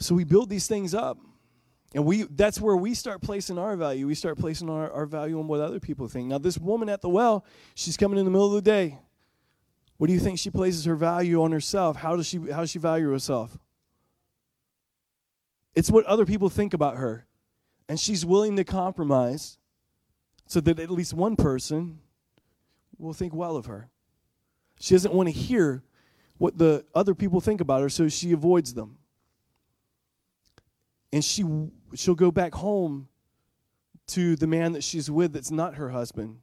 So 0.00 0.14
we 0.14 0.24
build 0.24 0.48
these 0.48 0.66
things 0.66 0.94
up. 0.94 1.18
And 1.94 2.04
we 2.04 2.24
that's 2.24 2.60
where 2.60 2.76
we 2.76 2.92
start 2.92 3.22
placing 3.22 3.58
our 3.58 3.74
value. 3.74 4.06
We 4.06 4.14
start 4.14 4.38
placing 4.38 4.68
our, 4.68 4.90
our 4.92 5.06
value 5.06 5.38
on 5.38 5.48
what 5.48 5.60
other 5.60 5.80
people 5.80 6.06
think. 6.06 6.28
Now, 6.28 6.36
this 6.36 6.58
woman 6.58 6.90
at 6.90 7.00
the 7.00 7.08
well, 7.08 7.46
she's 7.74 7.96
coming 7.96 8.18
in 8.18 8.26
the 8.26 8.30
middle 8.30 8.46
of 8.46 8.52
the 8.52 8.62
day. 8.62 8.98
What 9.96 10.08
do 10.08 10.12
you 10.12 10.20
think 10.20 10.38
she 10.38 10.50
places 10.50 10.84
her 10.84 10.94
value 10.94 11.42
on 11.42 11.50
herself? 11.50 11.96
How 11.96 12.14
does 12.14 12.26
she 12.26 12.38
how 12.50 12.60
does 12.60 12.70
she 12.70 12.78
value 12.78 13.10
herself? 13.10 13.56
It's 15.74 15.90
what 15.90 16.04
other 16.04 16.26
people 16.26 16.50
think 16.50 16.74
about 16.74 16.96
her. 16.96 17.26
And 17.88 17.98
she's 17.98 18.24
willing 18.24 18.56
to 18.56 18.64
compromise 18.64 19.58
so 20.46 20.60
that 20.60 20.78
at 20.78 20.90
least 20.90 21.14
one 21.14 21.36
person 21.36 22.00
will 22.98 23.12
think 23.12 23.34
well 23.34 23.56
of 23.56 23.66
her. 23.66 23.88
She 24.80 24.94
doesn't 24.94 25.14
want 25.14 25.28
to 25.28 25.32
hear 25.32 25.82
what 26.36 26.58
the 26.58 26.84
other 26.94 27.14
people 27.14 27.40
think 27.40 27.60
about 27.60 27.82
her, 27.82 27.88
so 27.88 28.08
she 28.08 28.32
avoids 28.32 28.74
them. 28.74 28.98
And 31.12 31.24
she 31.24 31.44
she'll 31.94 32.14
go 32.14 32.30
back 32.30 32.54
home 32.54 33.08
to 34.08 34.36
the 34.36 34.46
man 34.46 34.72
that 34.72 34.84
she's 34.84 35.10
with 35.10 35.32
that's 35.32 35.50
not 35.50 35.76
her 35.76 35.90
husband. 35.90 36.38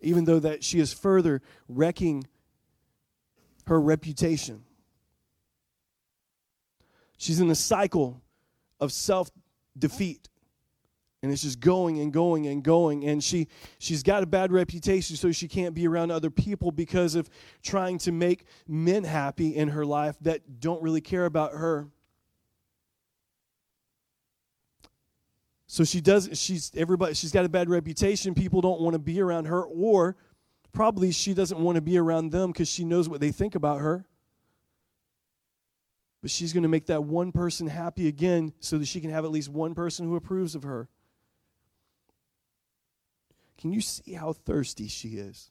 Even 0.00 0.24
though 0.24 0.38
that 0.38 0.64
she 0.64 0.80
is 0.80 0.92
further 0.92 1.42
wrecking 1.68 2.26
her 3.66 3.80
reputation. 3.80 4.64
She's 7.18 7.38
in 7.38 7.50
a 7.50 7.54
cycle 7.54 8.22
of 8.80 8.92
self 8.92 9.30
defeat 9.78 10.29
and 11.22 11.30
it's 11.30 11.42
just 11.42 11.60
going 11.60 12.00
and 12.00 12.12
going 12.12 12.46
and 12.46 12.62
going. 12.62 13.04
And 13.04 13.22
she 13.22 13.48
she's 13.78 14.02
got 14.02 14.22
a 14.22 14.26
bad 14.26 14.52
reputation 14.52 15.16
so 15.16 15.32
she 15.32 15.48
can't 15.48 15.74
be 15.74 15.86
around 15.86 16.10
other 16.10 16.30
people 16.30 16.72
because 16.72 17.14
of 17.14 17.28
trying 17.62 17.98
to 17.98 18.12
make 18.12 18.44
men 18.66 19.04
happy 19.04 19.54
in 19.54 19.68
her 19.68 19.84
life 19.84 20.16
that 20.22 20.60
don't 20.60 20.82
really 20.82 21.02
care 21.02 21.26
about 21.26 21.52
her. 21.52 21.88
So 25.66 25.84
she 25.84 26.00
does 26.00 26.30
she's 26.32 26.72
everybody 26.74 27.14
she's 27.14 27.32
got 27.32 27.44
a 27.44 27.48
bad 27.50 27.68
reputation. 27.68 28.34
People 28.34 28.60
don't 28.60 28.80
want 28.80 28.94
to 28.94 28.98
be 28.98 29.20
around 29.20 29.44
her 29.44 29.62
or 29.62 30.16
probably 30.72 31.12
she 31.12 31.34
doesn't 31.34 31.58
want 31.58 31.76
to 31.76 31.82
be 31.82 31.98
around 31.98 32.30
them 32.30 32.50
because 32.50 32.68
she 32.68 32.84
knows 32.84 33.08
what 33.08 33.20
they 33.20 33.30
think 33.30 33.54
about 33.54 33.80
her. 33.80 34.06
But 36.22 36.30
she's 36.30 36.52
going 36.52 36.64
to 36.64 36.68
make 36.68 36.86
that 36.86 37.04
one 37.04 37.32
person 37.32 37.66
happy 37.66 38.06
again 38.08 38.52
so 38.60 38.78
that 38.78 38.86
she 38.86 39.00
can 39.00 39.10
have 39.10 39.24
at 39.24 39.30
least 39.30 39.48
one 39.48 39.74
person 39.74 40.06
who 40.06 40.16
approves 40.16 40.54
of 40.54 40.62
her 40.62 40.88
can 43.60 43.72
you 43.72 43.80
see 43.80 44.12
how 44.12 44.32
thirsty 44.32 44.88
she 44.88 45.08
is? 45.10 45.50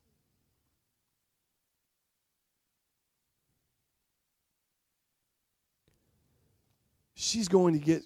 She's 7.14 7.48
going 7.48 7.74
to 7.74 7.80
get, 7.80 8.04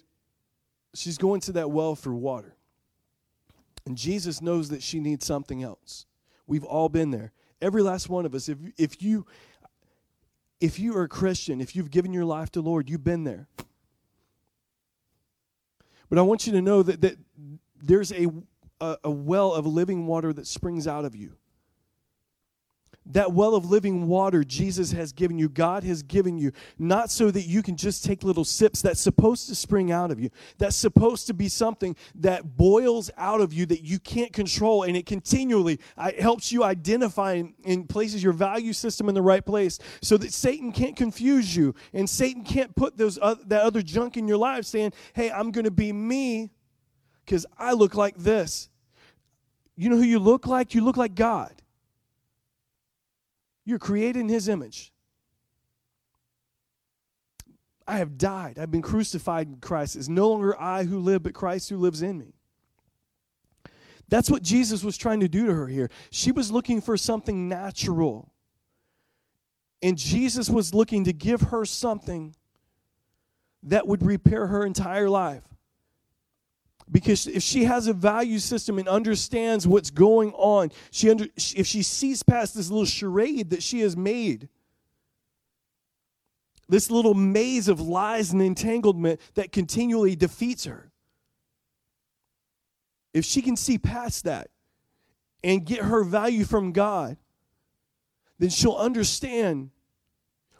she's 0.94 1.16
going 1.16 1.40
to 1.42 1.52
that 1.52 1.70
well 1.70 1.94
for 1.94 2.12
water. 2.12 2.56
And 3.86 3.96
Jesus 3.96 4.42
knows 4.42 4.70
that 4.70 4.82
she 4.82 4.98
needs 4.98 5.24
something 5.24 5.62
else. 5.62 6.06
We've 6.46 6.64
all 6.64 6.88
been 6.88 7.10
there. 7.10 7.32
Every 7.62 7.80
last 7.82 8.08
one 8.08 8.26
of 8.26 8.34
us. 8.34 8.48
If, 8.48 8.58
if 8.76 9.02
you 9.02 9.26
if 10.60 10.78
you 10.78 10.96
are 10.96 11.02
a 11.02 11.08
Christian, 11.08 11.60
if 11.60 11.76
you've 11.76 11.90
given 11.90 12.12
your 12.12 12.24
life 12.24 12.50
to 12.52 12.60
Lord, 12.60 12.88
you've 12.88 13.04
been 13.04 13.24
there. 13.24 13.48
But 16.08 16.18
I 16.18 16.22
want 16.22 16.46
you 16.46 16.52
to 16.54 16.62
know 16.62 16.82
that, 16.82 17.00
that 17.02 17.16
there's 17.82 18.12
a 18.12 18.28
a, 18.80 18.96
a 19.04 19.10
well 19.10 19.52
of 19.52 19.66
living 19.66 20.06
water 20.06 20.32
that 20.32 20.46
springs 20.46 20.86
out 20.86 21.04
of 21.04 21.14
you. 21.14 21.36
That 23.06 23.32
well 23.32 23.54
of 23.54 23.68
living 23.70 24.08
water 24.08 24.44
Jesus 24.44 24.92
has 24.92 25.12
given 25.12 25.38
you, 25.38 25.50
God 25.50 25.84
has 25.84 26.02
given 26.02 26.38
you, 26.38 26.52
not 26.78 27.10
so 27.10 27.30
that 27.30 27.42
you 27.42 27.62
can 27.62 27.76
just 27.76 28.02
take 28.02 28.22
little 28.22 28.46
sips. 28.46 28.80
That's 28.80 29.00
supposed 29.00 29.46
to 29.48 29.54
spring 29.54 29.92
out 29.92 30.10
of 30.10 30.18
you. 30.18 30.30
That's 30.56 30.74
supposed 30.74 31.26
to 31.26 31.34
be 31.34 31.50
something 31.50 31.96
that 32.14 32.56
boils 32.56 33.10
out 33.18 33.42
of 33.42 33.52
you 33.52 33.66
that 33.66 33.82
you 33.82 33.98
can't 33.98 34.32
control, 34.32 34.84
and 34.84 34.96
it 34.96 35.04
continually 35.04 35.80
it 35.98 36.18
helps 36.18 36.50
you 36.50 36.64
identify 36.64 37.42
and, 37.66 37.88
places 37.90 38.22
your 38.22 38.32
value 38.32 38.72
system 38.72 39.10
in 39.10 39.14
the 39.14 39.20
right 39.20 39.44
place 39.44 39.78
so 40.00 40.16
that 40.16 40.32
Satan 40.32 40.72
can't 40.72 40.96
confuse 40.96 41.54
you 41.54 41.74
and 41.92 42.08
Satan 42.08 42.42
can't 42.42 42.74
put 42.74 42.96
those 42.96 43.18
uh, 43.20 43.34
that 43.46 43.62
other 43.62 43.82
junk 43.82 44.16
in 44.16 44.26
your 44.26 44.38
life 44.38 44.64
saying, 44.64 44.94
hey, 45.12 45.30
I'm 45.30 45.50
going 45.50 45.66
to 45.66 45.70
be 45.70 45.92
me 45.92 46.50
because 47.24 47.46
I 47.58 47.72
look 47.72 47.94
like 47.94 48.16
this. 48.16 48.68
You 49.76 49.90
know 49.90 49.96
who 49.96 50.02
you 50.02 50.18
look 50.18 50.46
like? 50.46 50.74
You 50.74 50.84
look 50.84 50.96
like 50.96 51.14
God. 51.14 51.52
You're 53.64 53.78
created 53.78 54.20
in 54.20 54.28
His 54.28 54.48
image. 54.48 54.92
I 57.86 57.98
have 57.98 58.16
died. 58.16 58.58
I've 58.58 58.70
been 58.70 58.82
crucified 58.82 59.46
in 59.48 59.56
Christ. 59.56 59.96
It's 59.96 60.08
no 60.08 60.30
longer 60.30 60.58
I 60.60 60.84
who 60.84 60.98
live, 60.98 61.22
but 61.22 61.34
Christ 61.34 61.68
who 61.68 61.76
lives 61.76 62.02
in 62.02 62.18
me. 62.18 62.34
That's 64.08 64.30
what 64.30 64.42
Jesus 64.42 64.84
was 64.84 64.96
trying 64.96 65.20
to 65.20 65.28
do 65.28 65.46
to 65.46 65.54
her 65.54 65.66
here. 65.66 65.90
She 66.10 66.30
was 66.30 66.50
looking 66.50 66.80
for 66.80 66.96
something 66.96 67.48
natural. 67.48 68.32
And 69.82 69.98
Jesus 69.98 70.48
was 70.48 70.72
looking 70.72 71.04
to 71.04 71.12
give 71.12 71.40
her 71.42 71.64
something 71.64 72.34
that 73.64 73.86
would 73.86 74.02
repair 74.02 74.46
her 74.46 74.64
entire 74.64 75.10
life. 75.10 75.42
Because 76.90 77.26
if 77.26 77.42
she 77.42 77.64
has 77.64 77.86
a 77.86 77.92
value 77.92 78.38
system 78.38 78.78
and 78.78 78.88
understands 78.88 79.66
what's 79.66 79.90
going 79.90 80.32
on, 80.34 80.70
she 80.90 81.10
under, 81.10 81.24
if 81.36 81.66
she 81.66 81.82
sees 81.82 82.22
past 82.22 82.54
this 82.54 82.70
little 82.70 82.84
charade 82.84 83.50
that 83.50 83.62
she 83.62 83.80
has 83.80 83.96
made, 83.96 84.48
this 86.68 86.90
little 86.90 87.14
maze 87.14 87.68
of 87.68 87.80
lies 87.80 88.32
and 88.32 88.42
entanglement 88.42 89.20
that 89.34 89.50
continually 89.50 90.14
defeats 90.14 90.64
her, 90.64 90.90
if 93.14 93.24
she 93.24 93.40
can 93.40 93.56
see 93.56 93.78
past 93.78 94.24
that 94.24 94.50
and 95.42 95.64
get 95.64 95.80
her 95.80 96.04
value 96.04 96.44
from 96.44 96.72
God, 96.72 97.16
then 98.38 98.50
she'll 98.50 98.74
understand 98.74 99.70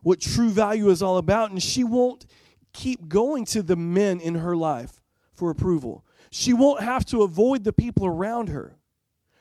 what 0.03 0.21
true 0.21 0.51
value 0.51 0.89
is 0.89 1.03
all 1.03 1.19
about 1.19 1.51
and 1.51 1.63
she 1.63 1.85
won't 1.85 2.27
keep 2.73 3.09
going 3.09 3.45
to 3.47 3.63
the 3.63 3.77
men 3.77 4.21
in 4.21 4.37
her 4.37 4.57
life 4.57 5.01
for 5.33 5.51
approval 5.51 6.05
she 6.35 6.53
won't 6.53 6.81
have 6.81 7.05
to 7.05 7.23
avoid 7.23 7.63
the 7.63 7.73
people 7.73 8.05
around 8.05 8.49
her. 8.49 8.77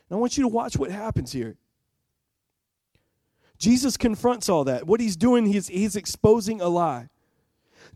And 0.07 0.15
I 0.15 0.19
want 0.19 0.37
you 0.37 0.43
to 0.43 0.47
watch 0.47 0.77
what 0.77 0.91
happens 0.91 1.31
here. 1.31 1.57
Jesus 3.57 3.97
confronts 3.97 4.47
all 4.47 4.65
that. 4.65 4.85
What 4.85 4.99
he's 4.99 5.15
doing, 5.15 5.47
he's, 5.47 5.69
he's 5.69 5.95
exposing 5.95 6.61
a 6.61 6.67
lie. 6.67 7.09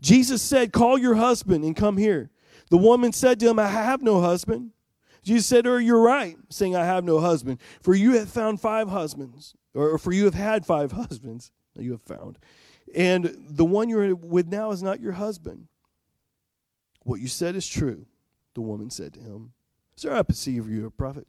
Jesus 0.00 0.42
said, 0.42 0.72
Call 0.72 0.98
your 0.98 1.14
husband 1.14 1.62
and 1.62 1.76
come 1.76 1.96
here. 1.96 2.30
The 2.70 2.76
woman 2.76 3.12
said 3.12 3.38
to 3.38 3.48
him, 3.48 3.60
I 3.60 3.68
have 3.68 4.02
no 4.02 4.20
husband. 4.20 4.72
Jesus 5.22 5.46
said 5.46 5.62
to 5.62 5.70
her, 5.70 5.80
You're 5.80 6.02
right, 6.02 6.36
saying, 6.48 6.74
I 6.74 6.84
have 6.84 7.04
no 7.04 7.20
husband. 7.20 7.60
For 7.80 7.94
you 7.94 8.18
have 8.18 8.28
found 8.28 8.60
five 8.60 8.88
husbands, 8.88 9.54
or 9.74 9.96
for 9.98 10.10
you 10.12 10.24
have 10.24 10.34
had 10.34 10.66
five 10.66 10.90
husbands 11.00 11.52
you 11.78 11.92
have 11.92 12.02
found. 12.02 12.36
And 12.96 13.32
the 13.48 13.64
one 13.64 13.88
you're 13.88 14.16
with 14.16 14.48
now 14.48 14.72
is 14.72 14.82
not 14.82 14.98
your 14.98 15.12
husband. 15.12 15.68
What 17.04 17.20
you 17.20 17.28
said 17.28 17.54
is 17.54 17.68
true. 17.68 18.06
The 18.58 18.62
woman 18.62 18.90
said 18.90 19.14
to 19.14 19.20
him, 19.20 19.52
Sir, 19.94 20.12
I 20.12 20.24
perceive 20.24 20.68
you 20.68 20.82
are 20.82 20.88
a 20.88 20.90
prophet. 20.90 21.28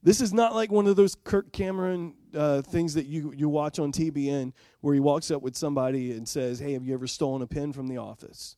This 0.00 0.20
is 0.20 0.32
not 0.32 0.54
like 0.54 0.70
one 0.70 0.86
of 0.86 0.94
those 0.94 1.16
Kirk 1.16 1.52
Cameron 1.52 2.14
uh, 2.32 2.62
things 2.62 2.94
that 2.94 3.06
you, 3.06 3.32
you 3.36 3.48
watch 3.48 3.80
on 3.80 3.90
TBN 3.90 4.52
where 4.80 4.94
he 4.94 5.00
walks 5.00 5.32
up 5.32 5.42
with 5.42 5.56
somebody 5.56 6.12
and 6.12 6.28
says, 6.28 6.60
Hey, 6.60 6.74
have 6.74 6.84
you 6.84 6.94
ever 6.94 7.08
stolen 7.08 7.42
a 7.42 7.48
pen 7.48 7.72
from 7.72 7.88
the 7.88 7.96
office? 7.96 8.54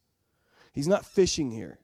He's 0.74 0.86
not 0.86 1.06
fishing 1.06 1.50
here. 1.50 1.78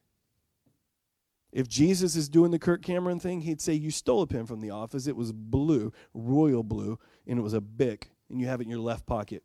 If 1.52 1.66
Jesus 1.66 2.16
is 2.16 2.28
doing 2.28 2.50
the 2.50 2.58
Kirk 2.58 2.82
Cameron 2.82 3.18
thing, 3.18 3.40
he'd 3.40 3.62
say, 3.62 3.72
You 3.72 3.90
stole 3.90 4.20
a 4.20 4.26
pen 4.26 4.44
from 4.44 4.60
the 4.60 4.68
office. 4.68 5.06
It 5.06 5.16
was 5.16 5.32
blue, 5.32 5.90
royal 6.12 6.62
blue, 6.62 6.98
and 7.26 7.38
it 7.38 7.42
was 7.42 7.54
a 7.54 7.62
Bic, 7.62 8.10
and 8.28 8.38
you 8.38 8.46
have 8.46 8.60
it 8.60 8.64
in 8.64 8.70
your 8.70 8.78
left 8.78 9.06
pocket. 9.06 9.42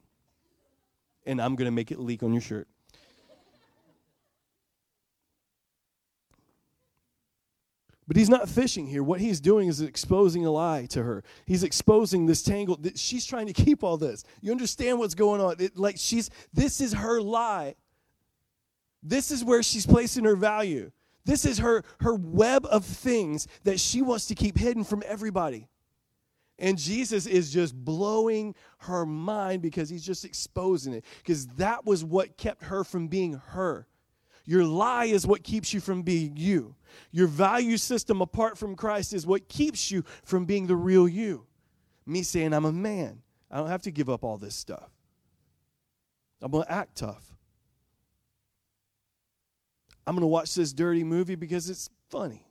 And 1.25 1.42
I'm 1.42 1.56
going 1.56 1.68
to 1.68 1.72
make 1.72 1.90
it 1.90 2.00
leak 2.00 2.22
on 2.22 2.34
your 2.34 2.42
shirt. 2.42 2.68
But 8.08 8.18
he's 8.18 8.30
not 8.30 8.48
fishing 8.48 8.86
here. 8.86 9.02
What 9.02 9.20
he's 9.20 9.40
doing 9.40 9.68
is 9.68 9.82
exposing 9.82 10.46
a 10.46 10.52
lie 10.52 10.86
to 10.88 11.02
her. 11.04 11.24
He's 11.46 11.64
exposing 11.64 12.28
this 12.28 12.44
tangle. 12.44 12.78
That 12.78 13.00
She's 13.00 13.26
trying 13.26 13.48
to 13.48 13.54
keep 13.54 13.84
all 13.84 13.98
this. 13.98 14.24
You 14.42 14.52
understand 14.52 15.00
what's 15.00 15.16
going 15.16 15.42
on? 15.42 15.56
It, 15.60 15.78
like 15.78 15.96
she's 15.98 16.30
this 16.54 16.82
is 16.82 16.94
her 16.94 17.20
lie. 17.20 17.76
This 19.02 19.32
is 19.32 19.44
where 19.44 19.64
she's 19.64 19.86
placing 19.86 20.24
her 20.26 20.36
value. 20.36 20.92
This 21.26 21.46
is 21.46 21.58
her 21.60 21.84
her 22.02 22.14
web 22.14 22.68
of 22.68 22.86
things 22.86 23.48
that 23.64 23.80
she 23.80 24.04
wants 24.04 24.28
to 24.28 24.36
keep 24.36 24.58
hidden 24.58 24.84
from 24.84 25.02
everybody. 25.08 25.68
And 26.58 26.78
Jesus 26.78 27.26
is 27.26 27.52
just 27.52 27.76
blowing 27.76 28.56
her 28.80 29.06
mind 29.06 29.62
because 29.62 29.90
he's 29.90 30.06
just 30.06 30.24
exposing 30.24 30.94
it. 30.94 31.04
Because 31.18 31.48
that 31.48 31.86
was 31.86 32.04
what 32.04 32.38
kept 32.38 32.64
her 32.66 32.84
from 32.84 33.08
being 33.08 33.42
her. 33.48 33.88
Your 34.46 34.64
lie 34.64 35.06
is 35.06 35.26
what 35.26 35.44
keeps 35.44 35.74
you 35.74 35.80
from 35.80 36.04
being 36.04 36.38
you. 36.38 36.76
Your 37.12 37.28
value 37.28 37.78
system 37.78 38.22
apart 38.22 38.58
from 38.58 38.75
Christ 38.75 39.14
is 39.14 39.25
what 39.25 39.48
keeps 39.48 39.92
you 39.92 40.04
from 40.24 40.46
being 40.46 40.68
the 40.68 40.75
real 40.75 41.08
you. 41.08 41.46
Me 42.06 42.24
saying 42.24 42.54
I'm 42.54 42.66
a 42.66 42.72
man. 42.72 43.22
I 43.50 43.58
don't 43.58 43.70
have 43.70 43.84
to 43.84 43.92
give 43.92 44.10
up 44.10 44.24
all 44.24 44.38
this 44.38 44.56
stuff. 44.56 44.90
I'm 46.42 46.52
going 46.52 46.66
to 46.66 46.72
act 46.72 46.98
tough. 46.98 47.24
I'm 50.06 50.14
going 50.16 50.22
to 50.22 50.28
watch 50.28 50.54
this 50.54 50.74
dirty 50.74 51.04
movie 51.04 51.36
because 51.36 51.70
it's 51.70 51.90
funny. 52.10 52.46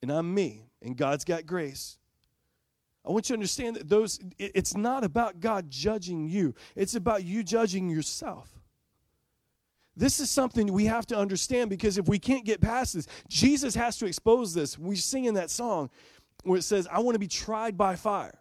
And 0.00 0.10
I'm 0.10 0.32
me, 0.32 0.66
and 0.80 0.96
God's 0.96 1.24
got 1.24 1.46
grace. 1.46 1.98
I 3.04 3.10
want 3.10 3.28
you 3.28 3.34
to 3.34 3.38
understand 3.38 3.76
that 3.76 3.88
those 3.88 4.20
it's 4.38 4.76
not 4.76 5.02
about 5.02 5.40
God 5.40 5.70
judging 5.70 6.28
you. 6.28 6.54
It's 6.76 6.94
about 6.94 7.24
you 7.24 7.42
judging 7.42 7.88
yourself. 7.88 8.61
This 9.96 10.20
is 10.20 10.30
something 10.30 10.72
we 10.72 10.86
have 10.86 11.06
to 11.06 11.16
understand 11.16 11.68
because 11.68 11.98
if 11.98 12.08
we 12.08 12.18
can't 12.18 12.44
get 12.44 12.60
past 12.60 12.94
this, 12.94 13.06
Jesus 13.28 13.74
has 13.74 13.98
to 13.98 14.06
expose 14.06 14.54
this. 14.54 14.78
We 14.78 14.96
sing 14.96 15.26
in 15.26 15.34
that 15.34 15.50
song 15.50 15.90
where 16.44 16.58
it 16.58 16.62
says, 16.62 16.88
I 16.90 17.00
want 17.00 17.14
to 17.14 17.18
be 17.18 17.28
tried 17.28 17.76
by 17.76 17.96
fire. 17.96 18.40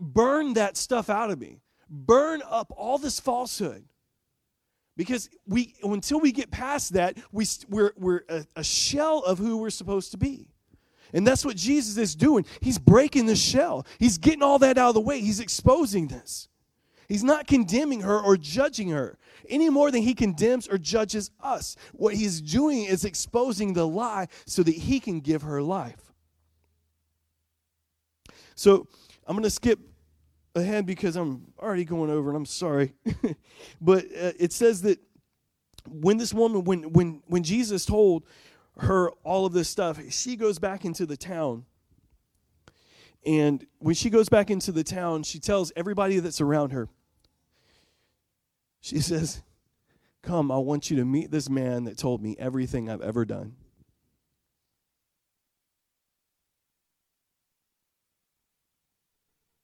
Burn 0.00 0.54
that 0.54 0.76
stuff 0.76 1.08
out 1.08 1.30
of 1.30 1.38
me. 1.38 1.60
Burn 1.88 2.42
up 2.48 2.72
all 2.76 2.98
this 2.98 3.20
falsehood. 3.20 3.84
Because 4.96 5.30
we 5.46 5.74
until 5.82 6.20
we 6.20 6.30
get 6.30 6.50
past 6.50 6.92
that, 6.92 7.16
we, 7.32 7.46
we're, 7.68 7.92
we're 7.96 8.22
a, 8.28 8.44
a 8.56 8.64
shell 8.64 9.20
of 9.20 9.38
who 9.38 9.56
we're 9.56 9.70
supposed 9.70 10.10
to 10.10 10.18
be. 10.18 10.48
And 11.12 11.26
that's 11.26 11.44
what 11.44 11.56
Jesus 11.56 11.96
is 11.96 12.14
doing. 12.14 12.44
He's 12.60 12.78
breaking 12.78 13.26
the 13.26 13.34
shell. 13.34 13.86
He's 13.98 14.18
getting 14.18 14.42
all 14.42 14.58
that 14.58 14.78
out 14.78 14.90
of 14.90 14.94
the 14.94 15.00
way. 15.00 15.20
He's 15.20 15.40
exposing 15.40 16.08
this. 16.08 16.48
He's 17.10 17.24
not 17.24 17.48
condemning 17.48 18.02
her 18.02 18.20
or 18.20 18.36
judging 18.36 18.90
her 18.90 19.18
any 19.48 19.68
more 19.68 19.90
than 19.90 20.02
he 20.02 20.14
condemns 20.14 20.68
or 20.68 20.78
judges 20.78 21.32
us. 21.40 21.74
What 21.92 22.14
he's 22.14 22.40
doing 22.40 22.84
is 22.84 23.04
exposing 23.04 23.72
the 23.72 23.84
lie 23.84 24.28
so 24.46 24.62
that 24.62 24.76
he 24.76 25.00
can 25.00 25.18
give 25.18 25.42
her 25.42 25.60
life. 25.60 26.12
So 28.54 28.86
I'm 29.26 29.34
going 29.34 29.42
to 29.42 29.50
skip 29.50 29.80
ahead 30.54 30.86
because 30.86 31.16
I'm 31.16 31.52
already 31.58 31.84
going 31.84 32.10
over 32.10 32.30
and 32.30 32.36
I'm 32.36 32.46
sorry. 32.46 32.94
but 33.80 34.04
uh, 34.04 34.30
it 34.38 34.52
says 34.52 34.82
that 34.82 35.00
when 35.88 36.16
this 36.16 36.32
woman, 36.32 36.62
when, 36.62 36.92
when, 36.92 37.22
when 37.26 37.42
Jesus 37.42 37.84
told 37.84 38.24
her 38.78 39.10
all 39.24 39.46
of 39.46 39.52
this 39.52 39.68
stuff, 39.68 39.98
she 40.10 40.36
goes 40.36 40.60
back 40.60 40.84
into 40.84 41.06
the 41.06 41.16
town. 41.16 41.64
And 43.26 43.66
when 43.80 43.96
she 43.96 44.10
goes 44.10 44.28
back 44.28 44.48
into 44.48 44.70
the 44.70 44.84
town, 44.84 45.24
she 45.24 45.40
tells 45.40 45.72
everybody 45.74 46.20
that's 46.20 46.40
around 46.40 46.70
her, 46.70 46.88
she 48.80 49.00
says, 49.00 49.42
Come, 50.22 50.50
I 50.50 50.58
want 50.58 50.90
you 50.90 50.96
to 50.98 51.04
meet 51.04 51.30
this 51.30 51.48
man 51.48 51.84
that 51.84 51.96
told 51.96 52.22
me 52.22 52.36
everything 52.38 52.90
I've 52.90 53.00
ever 53.00 53.24
done. 53.24 53.56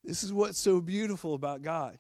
This 0.03 0.23
is 0.23 0.33
what's 0.33 0.59
so 0.59 0.81
beautiful 0.81 1.35
about 1.35 1.63
God. 1.63 1.99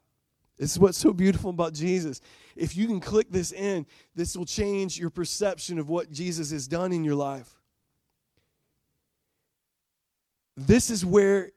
This 0.57 0.73
is 0.73 0.79
what's 0.79 0.97
so 0.97 1.13
beautiful 1.13 1.51
about 1.51 1.75
Jesus. 1.75 2.21
If 2.55 2.77
you 2.77 2.87
can 2.87 3.01
click 3.01 3.27
this 3.31 3.53
in, 3.53 3.85
this 4.15 4.37
will 4.37 4.47
change 4.47 4.99
your 4.99 5.11
perception 5.11 5.79
of 5.79 5.89
what 5.91 6.11
Jesus 6.11 6.51
has 6.51 6.67
done 6.67 6.93
in 6.93 7.05
your 7.05 7.15
life. 7.15 7.51
This 10.57 10.89
is 10.89 11.05
where 11.05 11.51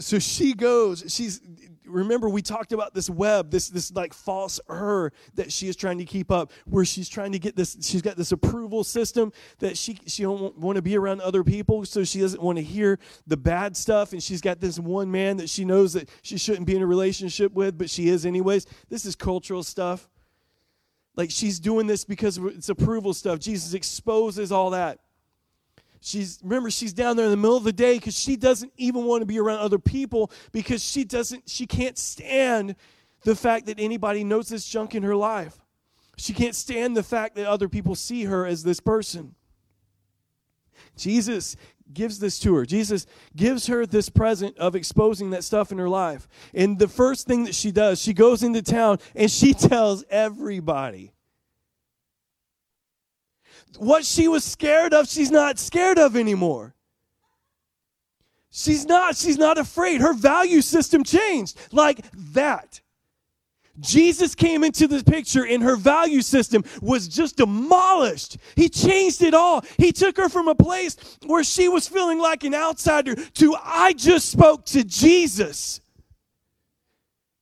so 0.00 0.20
she 0.20 0.54
goes 0.54 1.02
she's 1.08 1.40
remember 1.88 2.28
we 2.28 2.42
talked 2.42 2.72
about 2.72 2.94
this 2.94 3.08
web 3.08 3.50
this 3.50 3.68
this 3.68 3.92
like 3.92 4.12
false 4.12 4.60
her 4.68 5.12
that 5.34 5.52
she 5.52 5.68
is 5.68 5.76
trying 5.76 5.98
to 5.98 6.04
keep 6.04 6.30
up 6.30 6.52
where 6.66 6.84
she's 6.84 7.08
trying 7.08 7.32
to 7.32 7.38
get 7.38 7.56
this 7.56 7.76
she's 7.80 8.02
got 8.02 8.16
this 8.16 8.32
approval 8.32 8.84
system 8.84 9.32
that 9.58 9.76
she 9.76 9.98
she 10.06 10.22
don't 10.22 10.56
want 10.58 10.76
to 10.76 10.82
be 10.82 10.96
around 10.96 11.20
other 11.20 11.42
people 11.42 11.84
so 11.84 12.04
she 12.04 12.20
doesn't 12.20 12.42
want 12.42 12.58
to 12.58 12.64
hear 12.64 12.98
the 13.26 13.36
bad 13.36 13.76
stuff 13.76 14.12
and 14.12 14.22
she's 14.22 14.40
got 14.40 14.60
this 14.60 14.78
one 14.78 15.10
man 15.10 15.36
that 15.36 15.48
she 15.48 15.64
knows 15.64 15.92
that 15.92 16.08
she 16.22 16.36
shouldn't 16.36 16.66
be 16.66 16.76
in 16.76 16.82
a 16.82 16.86
relationship 16.86 17.52
with 17.52 17.78
but 17.78 17.90
she 17.90 18.08
is 18.08 18.26
anyways. 18.26 18.66
This 18.88 19.04
is 19.04 19.16
cultural 19.16 19.62
stuff. 19.62 20.08
Like 21.16 21.30
she's 21.30 21.58
doing 21.58 21.86
this 21.86 22.04
because 22.04 22.38
it's 22.38 22.68
approval 22.68 23.12
stuff. 23.12 23.40
Jesus 23.40 23.74
exposes 23.74 24.52
all 24.52 24.70
that 24.70 25.00
She's 26.00 26.38
remember 26.42 26.70
she's 26.70 26.92
down 26.92 27.16
there 27.16 27.24
in 27.24 27.30
the 27.30 27.36
middle 27.36 27.56
of 27.56 27.64
the 27.64 27.72
day 27.72 27.96
because 27.96 28.18
she 28.18 28.36
doesn't 28.36 28.72
even 28.76 29.04
want 29.04 29.22
to 29.22 29.26
be 29.26 29.38
around 29.38 29.58
other 29.58 29.78
people 29.78 30.30
because 30.52 30.82
she 30.82 31.04
doesn't 31.04 31.48
she 31.48 31.66
can't 31.66 31.98
stand 31.98 32.76
the 33.24 33.34
fact 33.34 33.66
that 33.66 33.80
anybody 33.80 34.22
knows 34.24 34.48
this 34.48 34.68
junk 34.68 34.94
in 34.94 35.02
her 35.02 35.16
life. 35.16 35.58
She 36.16 36.32
can't 36.32 36.54
stand 36.54 36.96
the 36.96 37.02
fact 37.02 37.36
that 37.36 37.46
other 37.46 37.68
people 37.68 37.94
see 37.94 38.24
her 38.24 38.46
as 38.46 38.62
this 38.62 38.80
person. 38.80 39.34
Jesus 40.96 41.56
gives 41.92 42.18
this 42.18 42.38
to 42.40 42.54
her. 42.56 42.66
Jesus 42.66 43.06
gives 43.34 43.66
her 43.66 43.86
this 43.86 44.08
present 44.08 44.56
of 44.58 44.74
exposing 44.74 45.30
that 45.30 45.44
stuff 45.44 45.72
in 45.72 45.78
her 45.78 45.88
life. 45.88 46.28
And 46.54 46.78
the 46.78 46.88
first 46.88 47.26
thing 47.26 47.44
that 47.44 47.54
she 47.54 47.70
does, 47.70 48.00
she 48.00 48.12
goes 48.12 48.42
into 48.42 48.62
town 48.62 48.98
and 49.14 49.30
she 49.30 49.54
tells 49.54 50.04
everybody 50.10 51.12
what 53.76 54.04
she 54.04 54.28
was 54.28 54.44
scared 54.44 54.94
of, 54.94 55.08
she's 55.08 55.30
not 55.30 55.58
scared 55.58 55.98
of 55.98 56.16
anymore. 56.16 56.74
She's 58.50 58.86
not, 58.86 59.16
she's 59.16 59.38
not 59.38 59.58
afraid. 59.58 60.00
Her 60.00 60.14
value 60.14 60.62
system 60.62 61.04
changed 61.04 61.58
like 61.72 62.04
that. 62.32 62.80
Jesus 63.80 64.34
came 64.34 64.64
into 64.64 64.88
the 64.88 65.04
picture 65.04 65.46
and 65.46 65.62
her 65.62 65.76
value 65.76 66.22
system 66.22 66.64
was 66.80 67.06
just 67.06 67.36
demolished. 67.36 68.38
He 68.56 68.68
changed 68.68 69.22
it 69.22 69.34
all. 69.34 69.64
He 69.76 69.92
took 69.92 70.16
her 70.16 70.28
from 70.28 70.48
a 70.48 70.54
place 70.54 70.96
where 71.24 71.44
she 71.44 71.68
was 71.68 71.86
feeling 71.86 72.18
like 72.18 72.42
an 72.44 72.54
outsider 72.54 73.14
to 73.14 73.56
I 73.62 73.92
just 73.92 74.30
spoke 74.30 74.64
to 74.66 74.82
Jesus. 74.82 75.80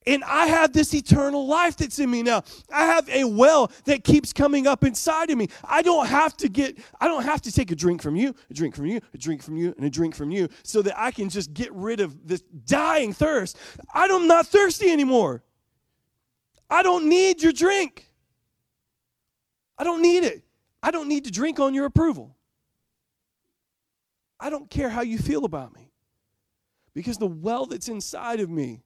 And 0.06 0.22
I 0.22 0.46
have 0.46 0.72
this 0.72 0.94
eternal 0.94 1.46
life 1.46 1.76
that's 1.76 1.98
in 1.98 2.10
me 2.10 2.22
now. 2.22 2.44
I 2.72 2.86
have 2.86 3.08
a 3.08 3.24
well 3.24 3.72
that 3.86 4.04
keeps 4.04 4.32
coming 4.32 4.66
up 4.68 4.84
inside 4.84 5.30
of 5.30 5.38
me. 5.38 5.48
I 5.64 5.82
don't 5.82 6.06
have 6.06 6.36
to 6.38 6.48
get, 6.48 6.78
I 7.00 7.08
don't 7.08 7.24
have 7.24 7.42
to 7.42 7.52
take 7.52 7.72
a 7.72 7.76
drink 7.76 8.02
from 8.02 8.14
you, 8.14 8.32
a 8.48 8.54
drink 8.54 8.76
from 8.76 8.86
you, 8.86 9.00
a 9.12 9.18
drink 9.18 9.42
from 9.42 9.56
you, 9.56 9.74
and 9.76 9.84
a 9.84 9.90
drink 9.90 10.14
from 10.14 10.30
you 10.30 10.48
so 10.62 10.80
that 10.82 10.96
I 10.96 11.10
can 11.10 11.28
just 11.28 11.52
get 11.52 11.72
rid 11.72 11.98
of 11.98 12.26
this 12.26 12.42
dying 12.66 13.12
thirst. 13.12 13.58
I'm 13.92 14.28
not 14.28 14.46
thirsty 14.46 14.90
anymore. 14.90 15.42
I 16.70 16.82
don't 16.82 17.08
need 17.08 17.42
your 17.42 17.52
drink. 17.52 18.08
I 19.76 19.84
don't 19.84 20.02
need 20.02 20.22
it. 20.22 20.44
I 20.82 20.92
don't 20.92 21.08
need 21.08 21.24
to 21.24 21.32
drink 21.32 21.58
on 21.58 21.74
your 21.74 21.84
approval. 21.84 22.36
I 24.38 24.50
don't 24.50 24.70
care 24.70 24.88
how 24.88 25.00
you 25.00 25.18
feel 25.18 25.44
about 25.44 25.74
me 25.74 25.90
because 26.94 27.18
the 27.18 27.26
well 27.26 27.66
that's 27.66 27.88
inside 27.88 28.40
of 28.40 28.48
me 28.48 28.82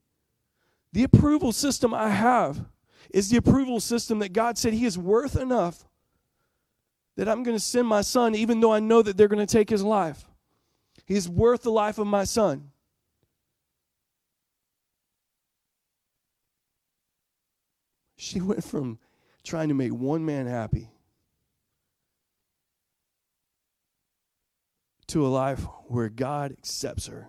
the 0.93 1.05
approval 1.05 1.53
system 1.53 1.95
I 1.95 2.11
have 2.11 2.65
is 3.11 3.31
the 3.31 3.37
approval 3.37 3.81
system 3.81 4.19
that 4.21 4.33
God 4.33 4.59
said 4.59 4.73
He 4.73 4.85
is 4.85 4.99
worth 4.99 5.37
enough 5.37 5.85
that 7.17 7.29
I'm 7.29 7.43
going 7.43 7.57
to 7.57 7.63
send 7.63 7.87
my 7.87 8.01
son, 8.01 8.35
even 8.35 8.61
though 8.61 8.73
I 8.73 8.81
know 8.81 9.03
that 9.03 9.17
they're 9.17 9.29
going 9.29 9.47
to 9.47 9.53
take 9.53 9.69
his 9.69 9.83
life. 9.83 10.25
He's 11.05 11.29
worth 11.29 11.63
the 11.63 11.71
life 11.71 11.99
of 11.99 12.07
my 12.07 12.25
son. 12.25 12.71
She 18.17 18.41
went 18.41 18.65
from 18.65 18.99
trying 19.45 19.69
to 19.69 19.75
make 19.75 19.93
one 19.93 20.25
man 20.25 20.47
happy 20.47 20.89
to 25.09 25.27
a 25.27 25.29
life 25.29 25.61
where 25.89 26.09
God 26.09 26.53
accepts 26.53 27.07
her 27.07 27.29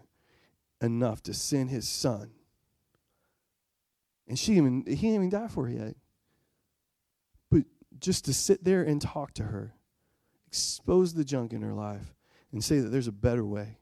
enough 0.79 1.23
to 1.23 1.33
send 1.33 1.69
his 1.69 1.89
son 1.89 2.31
and 4.31 4.39
she 4.39 4.53
even 4.53 4.85
he 4.87 4.95
didn't 4.95 5.15
even 5.15 5.29
die 5.29 5.49
for 5.49 5.65
her 5.65 5.73
yet. 5.73 5.93
But 7.49 7.63
just 7.99 8.23
to 8.25 8.33
sit 8.33 8.63
there 8.63 8.81
and 8.81 9.01
talk 9.01 9.33
to 9.33 9.43
her, 9.43 9.75
expose 10.47 11.13
the 11.13 11.25
junk 11.25 11.51
in 11.51 11.61
her 11.61 11.73
life, 11.73 12.15
and 12.53 12.63
say 12.63 12.79
that 12.79 12.87
there's 12.87 13.09
a 13.09 13.11
better 13.11 13.43
way. 13.43 13.77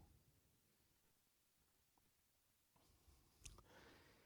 I 3.46 3.52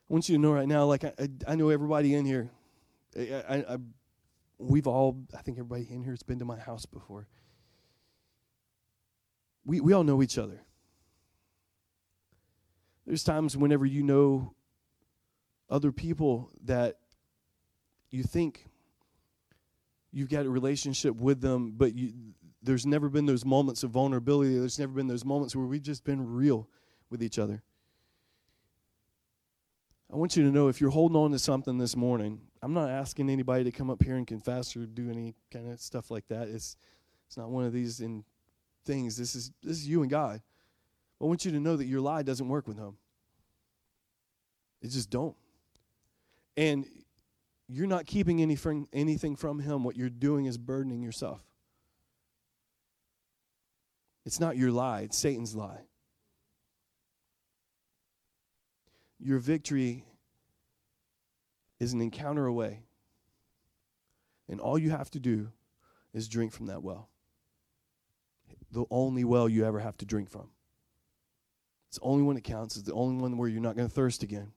want 0.08 0.30
you 0.30 0.38
to 0.38 0.42
know 0.42 0.54
right 0.54 0.66
now, 0.66 0.86
like 0.86 1.04
I, 1.04 1.12
I, 1.20 1.28
I 1.50 1.56
know 1.56 1.68
everybody 1.68 2.16
in 2.16 2.24
here. 2.24 2.50
I, 3.18 3.66
I, 3.68 3.78
we've 4.58 4.88
all, 4.88 5.26
I 5.38 5.42
think 5.42 5.58
everybody 5.58 5.86
in 5.90 6.04
here 6.04 6.14
has 6.14 6.24
been 6.24 6.40
to 6.40 6.46
my 6.46 6.58
house 6.58 6.86
before. 6.86 7.28
We 9.66 9.82
we 9.82 9.92
all 9.92 10.06
know 10.06 10.24
each 10.24 10.38
other. 10.38 10.62
There's 13.06 13.26
times 13.26 13.58
whenever 13.58 13.86
you 13.86 14.04
know 14.04 14.56
other 15.70 15.92
people 15.92 16.52
that 16.66 16.98
you 18.10 18.24
think 18.24 18.68
you've 20.12 20.30
got 20.30 20.46
a 20.46 20.50
relationship 20.50 21.16
with 21.16 21.42
them, 21.42 21.74
but 21.76 21.96
you, 21.96 22.14
there's 22.62 22.86
never 22.86 23.10
been 23.10 23.26
those 23.26 23.44
moments 23.44 23.84
of 23.84 23.92
vulnerability. 23.92 24.58
There's 24.58 24.80
never 24.80 24.94
been 24.94 25.08
those 25.08 25.26
moments 25.26 25.56
where 25.56 25.66
we've 25.66 25.82
just 25.82 26.04
been 26.04 26.34
real 26.34 26.70
with 27.10 27.24
each 27.24 27.40
other. 27.40 27.64
I 30.12 30.16
want 30.16 30.38
you 30.38 30.44
to 30.44 30.52
know 30.52 30.68
if 30.68 30.80
you're 30.80 30.92
holding 30.92 31.18
on 31.18 31.32
to 31.32 31.40
something 31.40 31.80
this 31.80 31.96
morning, 31.96 32.40
I'm 32.62 32.74
not 32.74 32.90
asking 32.90 33.32
anybody 33.32 33.64
to 33.64 33.72
come 33.72 33.90
up 33.90 34.04
here 34.04 34.16
and 34.16 34.28
confess 34.28 34.78
or 34.78 34.86
do 34.86 35.10
any 35.10 35.34
kind 35.52 35.72
of 35.72 35.82
stuff 35.82 36.12
like 36.12 36.28
that. 36.28 36.48
It's 36.48 36.78
it's 37.28 37.36
not 37.36 37.50
one 37.50 37.66
of 37.66 37.74
these 37.74 38.00
in 38.00 38.24
things. 38.86 39.18
This 39.18 39.34
is 39.34 39.52
this 39.64 39.78
is 39.78 39.88
you 39.88 40.04
and 40.04 40.12
God. 40.12 40.42
I 41.20 41.26
want 41.26 41.46
you 41.46 41.52
to 41.52 41.60
know 41.60 41.76
that 41.76 41.86
your 41.86 42.00
lie 42.00 42.22
doesn't 42.22 42.48
work 42.48 42.68
with 42.68 42.78
him. 42.78 42.98
It 44.84 44.90
just 44.90 45.10
don't 45.10 45.36
and 46.56 46.86
you're 47.68 47.88
not 47.88 48.06
keeping 48.06 48.42
anything, 48.42 48.88
anything 48.94 49.36
from 49.36 49.60
him. 49.60 49.84
What 49.84 49.96
you're 49.96 50.10
doing 50.10 50.46
is 50.46 50.58
burdening 50.58 51.02
yourself. 51.02 51.42
It's 54.26 54.40
not 54.40 54.56
your 54.58 54.72
lie, 54.72 55.02
it's 55.02 55.18
Satan's 55.18 55.56
lie. 55.56 55.82
Your 59.20 59.40
victory 59.40 60.06
is 61.80 61.94
an 61.94 62.02
encounter 62.02 62.46
away. 62.46 62.84
And 64.50 64.60
all 64.60 64.78
you 64.78 64.92
have 64.92 65.10
to 65.12 65.20
do 65.20 65.50
is 66.14 66.28
drink 66.28 66.52
from 66.52 66.68
that 66.68 66.84
well. 66.84 67.10
The 68.72 68.86
only 68.90 69.24
well 69.24 69.48
you 69.48 69.66
ever 69.66 69.80
have 69.80 69.98
to 69.98 70.06
drink 70.06 70.30
from. 70.30 70.50
It's 71.90 72.00
the 72.00 72.06
only 72.06 72.24
one 72.24 72.36
that 72.36 72.44
counts. 72.44 72.76
It's 72.76 72.88
the 72.88 72.94
only 72.94 73.22
one 73.22 73.38
where 73.38 73.48
you're 73.48 73.62
not 73.62 73.76
going 73.76 73.88
to 73.88 73.94
thirst 73.94 74.24
again. 74.24 74.52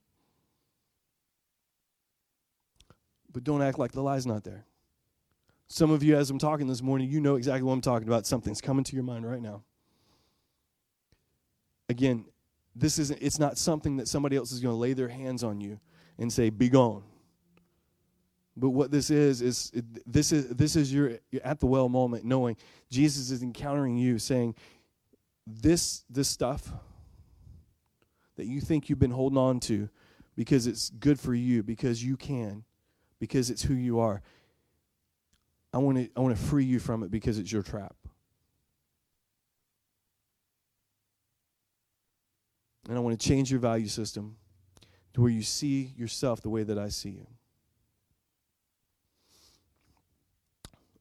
But 3.32 3.44
don't 3.44 3.62
act 3.62 3.78
like 3.78 3.92
the 3.92 4.02
lie's 4.02 4.26
not 4.26 4.44
there. 4.44 4.64
Some 5.68 5.90
of 5.90 6.02
you, 6.02 6.16
as 6.16 6.30
I'm 6.30 6.38
talking 6.38 6.68
this 6.68 6.82
morning, 6.82 7.10
you 7.10 7.20
know 7.20 7.36
exactly 7.36 7.62
what 7.62 7.72
I'm 7.72 7.80
talking 7.80 8.06
about. 8.06 8.26
Something's 8.26 8.60
coming 8.60 8.84
to 8.84 8.94
your 8.94 9.02
mind 9.02 9.28
right 9.28 9.42
now. 9.42 9.62
Again, 11.88 12.24
this 12.74 12.98
isn't 12.98 13.20
it's 13.20 13.38
not 13.38 13.58
something 13.58 13.96
that 13.96 14.06
somebody 14.06 14.36
else 14.36 14.52
is 14.52 14.60
going 14.60 14.72
to 14.72 14.78
lay 14.78 14.92
their 14.92 15.08
hands 15.08 15.42
on 15.42 15.60
you 15.60 15.80
and 16.18 16.32
say, 16.32 16.50
Be 16.50 16.68
gone. 16.68 17.02
But 18.56 18.70
what 18.70 18.90
this 18.90 19.10
is 19.10 19.42
is 19.42 19.72
this 20.06 20.32
is 20.32 20.48
this 20.48 20.76
is 20.76 20.92
your 20.92 21.18
at 21.44 21.60
the 21.60 21.66
well 21.66 21.88
moment, 21.88 22.24
knowing 22.24 22.56
Jesus 22.90 23.30
is 23.30 23.42
encountering 23.42 23.96
you, 23.96 24.18
saying, 24.18 24.54
This 25.46 26.04
this 26.08 26.28
stuff 26.28 26.72
that 28.36 28.46
you 28.46 28.60
think 28.60 28.88
you've 28.88 28.98
been 28.98 29.10
holding 29.10 29.38
on 29.38 29.60
to 29.60 29.88
because 30.36 30.66
it's 30.66 30.90
good 30.90 31.18
for 31.18 31.34
you, 31.34 31.62
because 31.62 32.04
you 32.04 32.16
can, 32.16 32.64
because 33.18 33.50
it's 33.50 33.62
who 33.62 33.74
you 33.74 33.98
are. 33.98 34.22
I 35.72 35.78
want 35.78 35.98
to 35.98 36.08
I 36.16 36.20
want 36.20 36.36
to 36.36 36.42
free 36.42 36.64
you 36.64 36.78
from 36.78 37.02
it 37.02 37.10
because 37.10 37.38
it's 37.38 37.52
your 37.52 37.62
trap. 37.62 37.96
And 42.88 42.96
I 42.96 43.00
want 43.00 43.18
to 43.18 43.28
change 43.28 43.50
your 43.50 43.60
value 43.60 43.88
system 43.88 44.36
to 45.14 45.20
where 45.20 45.30
you 45.30 45.42
see 45.42 45.92
yourself 45.96 46.40
the 46.40 46.50
way 46.50 46.62
that 46.62 46.78
I 46.78 46.88
see 46.88 47.10
you. 47.10 47.26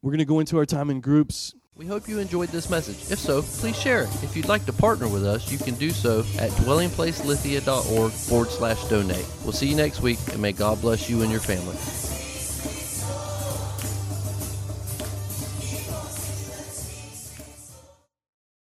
We're 0.01 0.11
going 0.11 0.19
to 0.19 0.25
go 0.25 0.39
into 0.39 0.57
our 0.57 0.65
time 0.65 0.89
in 0.89 1.01
groups. 1.01 1.53
We 1.77 1.85
hope 1.85 2.07
you 2.07 2.19
enjoyed 2.19 2.49
this 2.49 2.69
message. 2.69 3.11
If 3.11 3.19
so, 3.19 3.41
please 3.41 3.77
share 3.77 4.03
it. 4.03 4.23
If 4.23 4.37
you'd 4.37 4.47
like 4.47 4.65
to 4.65 4.71
partner 4.73 5.09
with 5.09 5.25
us, 5.25 5.51
you 5.51 5.57
can 5.57 5.75
do 5.75 5.89
so 5.89 6.19
at 6.39 6.51
dwellingplacelithia.org 6.51 8.11
forward 8.13 8.49
slash 8.49 8.81
donate. 8.85 9.25
We'll 9.43 9.51
see 9.51 9.67
you 9.67 9.75
next 9.75 10.01
week, 10.01 10.19
and 10.31 10.41
may 10.41 10.53
God 10.53 10.79
bless 10.79 11.09
you 11.09 11.21
and 11.21 11.29
your 11.29 11.41
family. 11.41 11.75